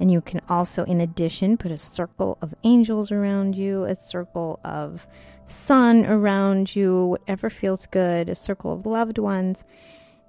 and 0.00 0.10
you 0.10 0.22
can 0.22 0.40
also, 0.48 0.84
in 0.84 1.00
addition, 1.00 1.58
put 1.58 1.70
a 1.70 1.76
circle 1.76 2.38
of 2.40 2.54
angels 2.64 3.12
around 3.12 3.54
you, 3.54 3.84
a 3.84 3.94
circle 3.94 4.58
of 4.64 5.06
sun 5.46 6.06
around 6.06 6.74
you, 6.74 7.04
whatever 7.06 7.50
feels 7.50 7.84
good, 7.86 8.30
a 8.30 8.34
circle 8.34 8.72
of 8.72 8.86
loved 8.86 9.18
ones. 9.18 9.62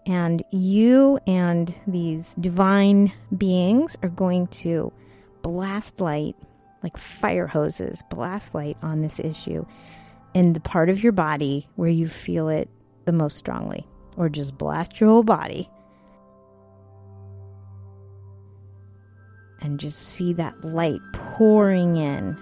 And 0.05 0.43
you 0.51 1.19
and 1.25 1.73
these 1.87 2.35
divine 2.39 3.13
beings 3.37 3.95
are 4.03 4.09
going 4.09 4.47
to 4.47 4.91
blast 5.41 6.01
light, 6.01 6.35
like 6.83 6.97
fire 6.97 7.47
hoses, 7.47 8.03
blast 8.09 8.53
light 8.53 8.77
on 8.81 9.01
this 9.01 9.19
issue 9.19 9.65
in 10.33 10.53
the 10.53 10.59
part 10.59 10.89
of 10.89 11.01
your 11.01 11.13
body 11.13 11.69
where 11.75 11.89
you 11.89 12.07
feel 12.07 12.49
it 12.49 12.69
the 13.05 13.11
most 13.11 13.37
strongly 13.37 13.87
or 14.21 14.29
just 14.29 14.55
blast 14.55 14.99
your 15.01 15.09
whole 15.09 15.23
body 15.23 15.67
and 19.61 19.79
just 19.79 19.97
see 19.97 20.31
that 20.33 20.63
light 20.63 21.01
pouring 21.11 21.97
in, 21.97 22.37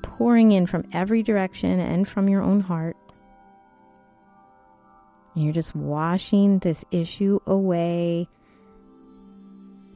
pouring 0.00 0.52
in 0.52 0.66
from 0.66 0.88
every 0.90 1.22
direction 1.22 1.78
and 1.78 2.08
from 2.08 2.26
your 2.26 2.40
own 2.40 2.60
heart. 2.60 2.96
And 5.34 5.44
you're 5.44 5.52
just 5.52 5.76
washing 5.76 6.60
this 6.60 6.86
issue 6.90 7.38
away 7.46 8.26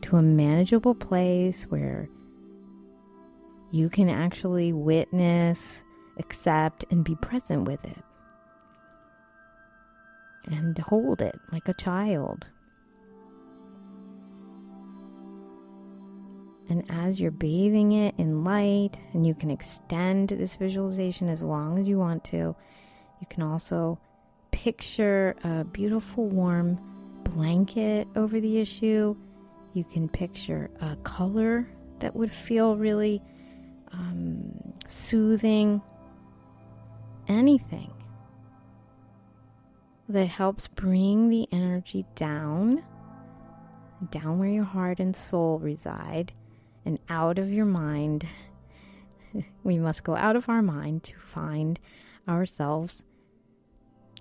to 0.02 0.18
a 0.18 0.22
manageable 0.22 0.94
place 0.94 1.64
where 1.70 2.06
you 3.70 3.88
can 3.88 4.10
actually 4.10 4.74
witness, 4.74 5.82
accept, 6.18 6.84
and 6.90 7.02
be 7.02 7.14
present 7.14 7.64
with 7.64 7.82
it. 7.86 8.05
And 10.48 10.78
hold 10.78 11.20
it 11.22 11.38
like 11.50 11.68
a 11.68 11.74
child. 11.74 12.46
And 16.68 16.84
as 16.90 17.20
you're 17.20 17.30
bathing 17.30 17.92
it 17.92 18.14
in 18.18 18.44
light, 18.44 18.92
and 19.12 19.26
you 19.26 19.34
can 19.34 19.50
extend 19.50 20.30
this 20.30 20.56
visualization 20.56 21.28
as 21.28 21.42
long 21.42 21.78
as 21.78 21.86
you 21.86 21.98
want 21.98 22.24
to, 22.24 22.56
you 23.20 23.26
can 23.28 23.42
also 23.42 23.98
picture 24.50 25.36
a 25.44 25.64
beautiful 25.64 26.26
warm 26.28 26.78
blanket 27.24 28.08
over 28.16 28.40
the 28.40 28.58
issue. 28.58 29.16
You 29.74 29.84
can 29.84 30.08
picture 30.08 30.70
a 30.80 30.96
color 30.96 31.68
that 32.00 32.14
would 32.16 32.32
feel 32.32 32.76
really 32.76 33.22
um, 33.92 34.52
soothing. 34.88 35.80
Anything 37.28 37.95
that 40.08 40.26
helps 40.26 40.68
bring 40.68 41.28
the 41.28 41.48
energy 41.52 42.04
down, 42.14 42.82
down 44.10 44.38
where 44.38 44.48
your 44.48 44.64
heart 44.64 45.00
and 45.00 45.16
soul 45.16 45.58
reside 45.58 46.32
and 46.84 46.98
out 47.08 47.38
of 47.38 47.52
your 47.52 47.64
mind. 47.64 48.26
we 49.64 49.78
must 49.78 50.04
go 50.04 50.16
out 50.16 50.36
of 50.36 50.48
our 50.48 50.62
mind 50.62 51.02
to 51.04 51.18
find 51.18 51.78
ourselves 52.28 53.02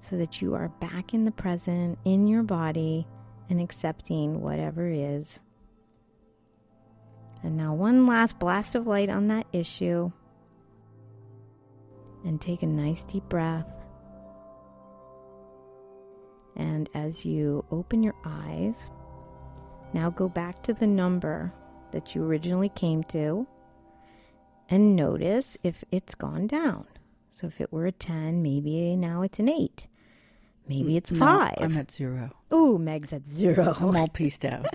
so 0.02 0.18
that 0.18 0.42
you 0.42 0.54
are 0.56 0.70
back 0.80 1.14
in 1.14 1.26
the 1.26 1.32
present, 1.32 1.98
in 2.06 2.28
your 2.28 2.44
body, 2.44 3.08
and 3.50 3.60
accepting 3.62 4.42
whatever 4.42 4.88
is. 4.88 5.40
And 7.44 7.58
now, 7.58 7.74
one 7.74 8.08
last 8.08 8.40
blast 8.40 8.76
of 8.76 8.88
light 8.88 9.10
on 9.10 9.28
that 9.28 9.46
issue. 9.54 10.12
And 12.24 12.42
take 12.42 12.64
a 12.64 12.68
nice 12.68 13.04
deep 13.04 13.24
breath. 13.30 13.75
And 16.56 16.90
as 16.94 17.26
you 17.26 17.66
open 17.72 18.04
your 18.04 18.16
eyes, 18.26 18.90
now 19.94 20.10
go 20.10 20.30
back 20.30 20.62
to 20.64 20.74
the 20.74 20.88
number 20.88 21.52
that 21.92 22.16
you 22.16 22.24
originally 22.26 22.70
came 22.70 23.04
to 23.06 23.48
and 24.70 24.96
notice 24.96 25.58
if 25.64 25.84
it's 25.92 26.16
gone 26.16 26.48
down. 26.48 26.86
So 27.32 27.48
if 27.48 27.60
it 27.60 27.72
were 27.72 27.86
a 27.86 27.92
10, 27.92 28.42
maybe 28.42 28.96
now 28.96 29.22
it's 29.22 29.40
an 29.40 29.50
8. 29.50 29.88
Maybe 30.68 30.98
it's 30.98 31.12
5. 31.12 31.54
I'm 31.60 31.78
at 31.78 31.92
zero. 31.92 32.32
Ooh, 32.52 32.80
Meg's 32.80 33.14
at 33.14 33.28
0. 33.28 33.76
I'm 33.80 33.96
all 33.96 34.08
pieced 34.08 34.46
out. 34.46 34.66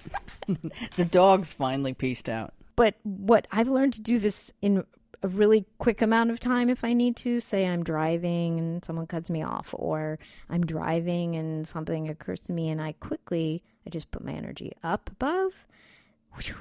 the 0.96 1.04
dog's 1.04 1.52
finally 1.52 1.94
pieced 1.94 2.28
out. 2.28 2.54
But 2.76 2.94
what 3.02 3.48
I've 3.50 3.68
learned 3.68 3.94
to 3.94 4.00
do 4.00 4.18
this 4.18 4.52
in 4.62 4.84
a 5.22 5.28
really 5.28 5.66
quick 5.78 6.00
amount 6.00 6.30
of 6.30 6.40
time 6.40 6.70
if 6.70 6.82
I 6.84 6.92
need 6.92 7.16
to. 7.16 7.40
Say 7.40 7.66
I'm 7.66 7.82
driving 7.84 8.58
and 8.58 8.84
someone 8.84 9.06
cuts 9.06 9.30
me 9.30 9.42
off, 9.42 9.74
or 9.76 10.18
I'm 10.48 10.64
driving 10.64 11.36
and 11.36 11.66
something 11.66 12.08
occurs 12.08 12.40
to 12.40 12.52
me, 12.52 12.68
and 12.68 12.80
I 12.80 12.92
quickly 12.92 13.62
I 13.86 13.90
just 13.90 14.10
put 14.10 14.24
my 14.24 14.32
energy 14.32 14.72
up 14.82 15.10
above 15.10 15.66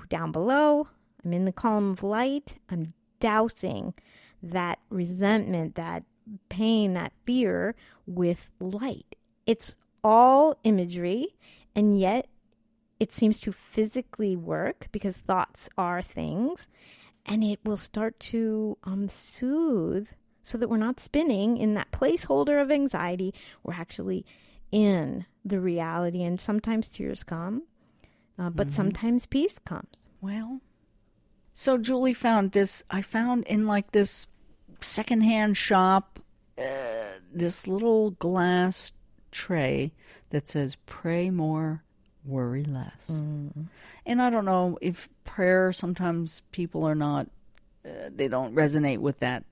down 0.10 0.32
below. 0.32 0.88
I'm 1.24 1.34
in 1.34 1.45
the 1.45 1.52
column 1.52 1.91
of 1.91 2.04
light. 2.04 2.56
I'm 2.69 2.93
dousing 3.19 3.93
that 4.41 4.80
resentment, 4.89 5.76
that 5.76 6.04
pain, 6.50 6.93
that 6.93 7.13
fear 7.26 7.76
with 8.06 8.52
light. 8.60 9.15
It's 9.45 9.76
all 10.04 10.58
imagery, 10.63 11.36
and 11.76 12.00
yet 12.00 12.28
it 13.00 13.12
seems 13.12 13.39
to 13.41 13.52
physically 13.52 14.36
work 14.36 14.88
because 14.91 15.17
thoughts 15.17 15.69
are 15.78 16.02
things, 16.02 16.67
and 17.30 17.44
it 17.44 17.60
will 17.63 17.78
start 17.78 18.20
to 18.20 18.78
um, 18.84 19.08
soothe 19.08 20.10
so 20.42 20.58
that 20.58 20.68
we're 20.68 20.78
not 20.78 21.00
spinning 21.00 21.58
in 21.58 21.76
that 21.76 21.92
placeholder 21.92 22.60
of 22.60 22.72
anxiety. 22.72 23.34
We're 23.63 23.76
actually 23.76 24.26
in 24.72 25.26
the 25.46 25.60
reality, 25.60 26.24
and 26.24 26.42
sometimes 26.42 26.89
tears 26.89 27.24
come, 27.24 27.63
uh, 28.38 28.50
but 28.50 28.68
mm-hmm. 28.68 28.76
sometimes 28.76 29.28
peace 29.28 29.60
comes. 29.60 30.06
Well, 30.22 30.62
so 31.54 31.78
Julie 31.78 32.13
found 32.13 32.52
this. 32.52 32.84
I 32.89 33.04
found 33.04 33.46
in 33.46 33.68
like 33.68 33.92
this 33.92 34.28
secondhand 34.82 35.56
shop 35.56 36.20
uh, 36.58 37.20
this 37.32 37.68
little 37.68 38.12
glass 38.12 38.92
tray 39.32 39.94
that 40.32 40.48
says 40.48 40.78
"Pray 40.88 41.30
more, 41.30 41.84
worry 42.30 42.63
less." 42.63 43.10
Mm. 43.12 43.68
And 44.06 44.22
I 44.22 44.30
don't 44.30 44.46
know 44.46 44.78
if 44.82 45.10
prayer. 45.24 45.72
Sometimes 45.72 46.44
people 46.52 46.84
are 46.86 46.96
not. 46.96 47.28
Uh, 47.86 48.10
they 48.13 48.28
don't 48.28 48.54
resonate 48.54 49.00
with 49.00 49.20
that. 49.20 49.44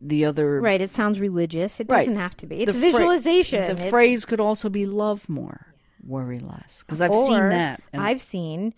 The 0.00 0.24
other 0.24 0.60
right. 0.60 0.80
It 0.80 0.90
sounds 0.90 1.18
religious. 1.18 1.80
It 1.80 1.88
doesn't 1.88 2.16
have 2.16 2.36
to 2.38 2.46
be. 2.46 2.60
It's 2.60 2.74
the 2.74 2.80
visualization. 2.80 3.64
Fra- 3.64 3.74
the 3.74 3.82
it's... 3.82 3.90
phrase 3.90 4.24
could 4.24 4.40
also 4.40 4.68
be 4.68 4.86
"love 4.86 5.28
more." 5.28 5.66
worry 6.02 6.38
less 6.38 6.82
because 6.82 7.00
I've 7.00 7.10
or 7.10 7.26
seen 7.26 7.48
that. 7.50 7.82
I've 7.92 8.20
seen 8.20 8.74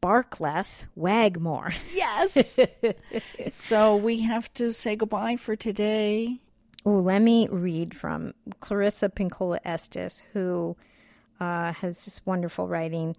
bark 0.00 0.40
less, 0.40 0.86
wag 0.94 1.40
more. 1.40 1.72
Yes. 1.92 2.58
so 3.50 3.96
we 3.96 4.20
have 4.20 4.52
to 4.54 4.72
say 4.72 4.96
goodbye 4.96 5.36
for 5.36 5.56
today. 5.56 6.40
Oh, 6.84 6.96
let 6.96 7.22
me 7.22 7.48
read 7.48 7.96
from 7.96 8.34
Clarissa 8.60 9.08
Pinkola 9.08 9.58
Estes, 9.64 10.20
who 10.34 10.76
uh, 11.40 11.72
has 11.72 12.04
this 12.04 12.20
wonderful 12.24 12.68
writing. 12.68 13.16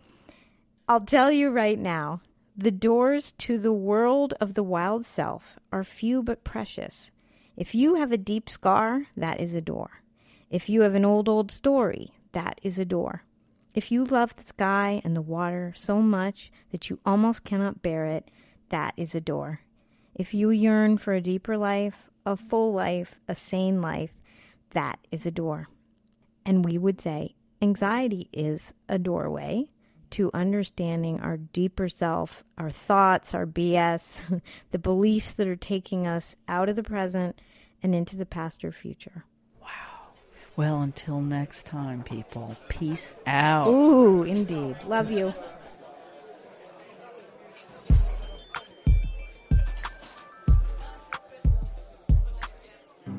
I'll 0.88 1.02
tell 1.02 1.32
you 1.32 1.50
right 1.50 1.80
now 1.80 2.22
the 2.58 2.72
doors 2.72 3.34
to 3.40 3.58
the 3.58 3.74
world 3.74 4.34
of 4.40 4.54
the 4.54 4.64
wild 4.64 5.06
self 5.06 5.60
are 5.72 5.84
few 5.84 6.24
but 6.24 6.44
precious. 6.44 7.12
If 7.58 7.76
you 7.76 7.96
have 7.96 8.12
a 8.12 8.18
deep 8.18 8.50
scar, 8.50 9.08
that 9.18 9.40
is 9.40 9.56
a 9.56 9.62
door. 9.62 10.02
If 10.50 10.70
you 10.70 10.82
have 10.82 10.96
an 10.96 11.06
old, 11.06 11.28
old 11.28 11.52
story, 11.52 12.14
that 12.32 12.60
is 12.64 12.80
a 12.80 12.86
door. 12.86 13.24
If 13.74 13.92
you 13.92 14.06
love 14.06 14.36
the 14.36 14.44
sky 14.44 15.02
and 15.04 15.16
the 15.16 15.22
water 15.22 15.74
so 15.76 16.02
much 16.02 16.52
that 16.72 16.90
you 16.90 17.00
almost 17.06 17.44
cannot 17.44 17.82
bear 17.82 18.06
it, 18.06 18.32
that 18.70 18.94
is 18.96 19.16
a 19.16 19.22
door. 19.22 19.60
If 20.14 20.34
you 20.34 20.50
yearn 20.50 20.98
for 20.98 21.14
a 21.14 21.22
deeper 21.22 21.58
life, 21.58 22.10
a 22.26 22.38
full 22.38 22.72
life, 22.72 23.20
a 23.28 23.36
sane 23.36 23.82
life, 23.82 24.12
that 24.72 25.00
is 25.12 25.26
a 25.26 25.32
door. 25.32 25.68
And 26.46 26.64
we 26.64 26.78
would 26.78 27.02
say 27.02 27.36
anxiety 27.62 28.30
is 28.34 28.74
a 28.88 28.98
doorway 28.98 29.70
to 30.12 30.32
understanding 30.34 31.20
our 31.20 31.38
deeper 31.38 31.90
self, 31.90 32.44
our 32.58 32.72
thoughts, 32.72 33.34
our 33.34 33.46
BS, 33.46 34.42
the 34.72 34.80
beliefs 34.80 35.34
that 35.34 35.48
are 35.48 35.56
taking 35.56 36.08
us 36.08 36.36
out 36.48 36.70
of 36.70 36.76
the 36.76 36.84
present 36.84 37.42
and 37.84 37.94
into 37.94 38.16
the 38.16 38.26
past 38.26 38.64
or 38.64 38.72
future. 38.72 39.26
Wow. 39.62 39.68
Well, 40.56 40.82
until 40.82 41.20
next 41.22 41.66
time, 41.66 42.04
people. 42.04 42.56
Peace 42.70 43.14
out. 43.28 43.68
Ooh, 43.68 44.24
indeed. 44.24 44.78
Love 44.88 45.12
you. 45.12 45.34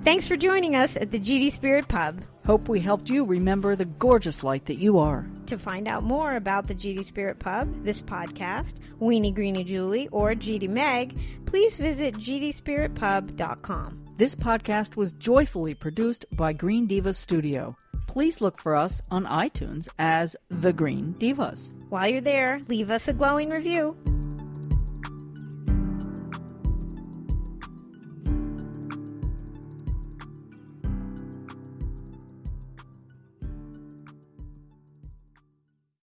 Thanks 0.07 0.29
for 0.29 0.37
joining 0.37 0.77
us 0.77 0.97
at 0.97 1.11
the 1.11 1.19
GD 1.19 1.51
Spirit 1.51 1.89
Pub. 1.89 2.23
Hope 2.45 2.69
we 2.69 2.79
helped 2.79 3.11
you 3.11 3.25
remember 3.25 3.75
the 3.75 3.87
gorgeous 3.87 4.45
light 4.45 4.67
that 4.67 4.79
you 4.79 5.01
are. 5.01 5.27
To 5.47 5.59
find 5.59 5.89
out 5.89 6.05
more 6.05 6.37
about 6.37 6.69
the 6.69 6.77
GD 6.77 7.05
Spirit 7.05 7.41
Pub, 7.41 7.83
this 7.83 8.01
podcast, 8.03 8.75
Weenie 9.01 9.35
Greenie 9.35 9.65
Julie, 9.65 10.07
or 10.13 10.31
GD 10.31 10.69
Meg, 10.69 11.19
please 11.45 11.77
visit 11.77 12.15
gdspiritpub.com. 12.15 14.07
This 14.17 14.37
podcast 14.37 14.95
was 14.95 15.11
joyfully 15.11 15.75
produced 15.75 16.25
by 16.31 16.53
Green 16.53 16.87
Divas 16.87 17.17
Studio. 17.17 17.77
Please 18.07 18.41
look 18.41 18.61
for 18.61 18.77
us 18.77 19.03
on 19.11 19.25
iTunes 19.25 19.89
as 19.99 20.37
The 20.51 20.73
Green 20.73 21.17
Divas. 21.19 21.73
While 21.89 22.07
you're 22.07 22.21
there, 22.21 22.61
leave 22.69 22.93
us 22.93 23.09
a 23.09 23.13
glowing 23.13 23.51
review. 23.51 23.97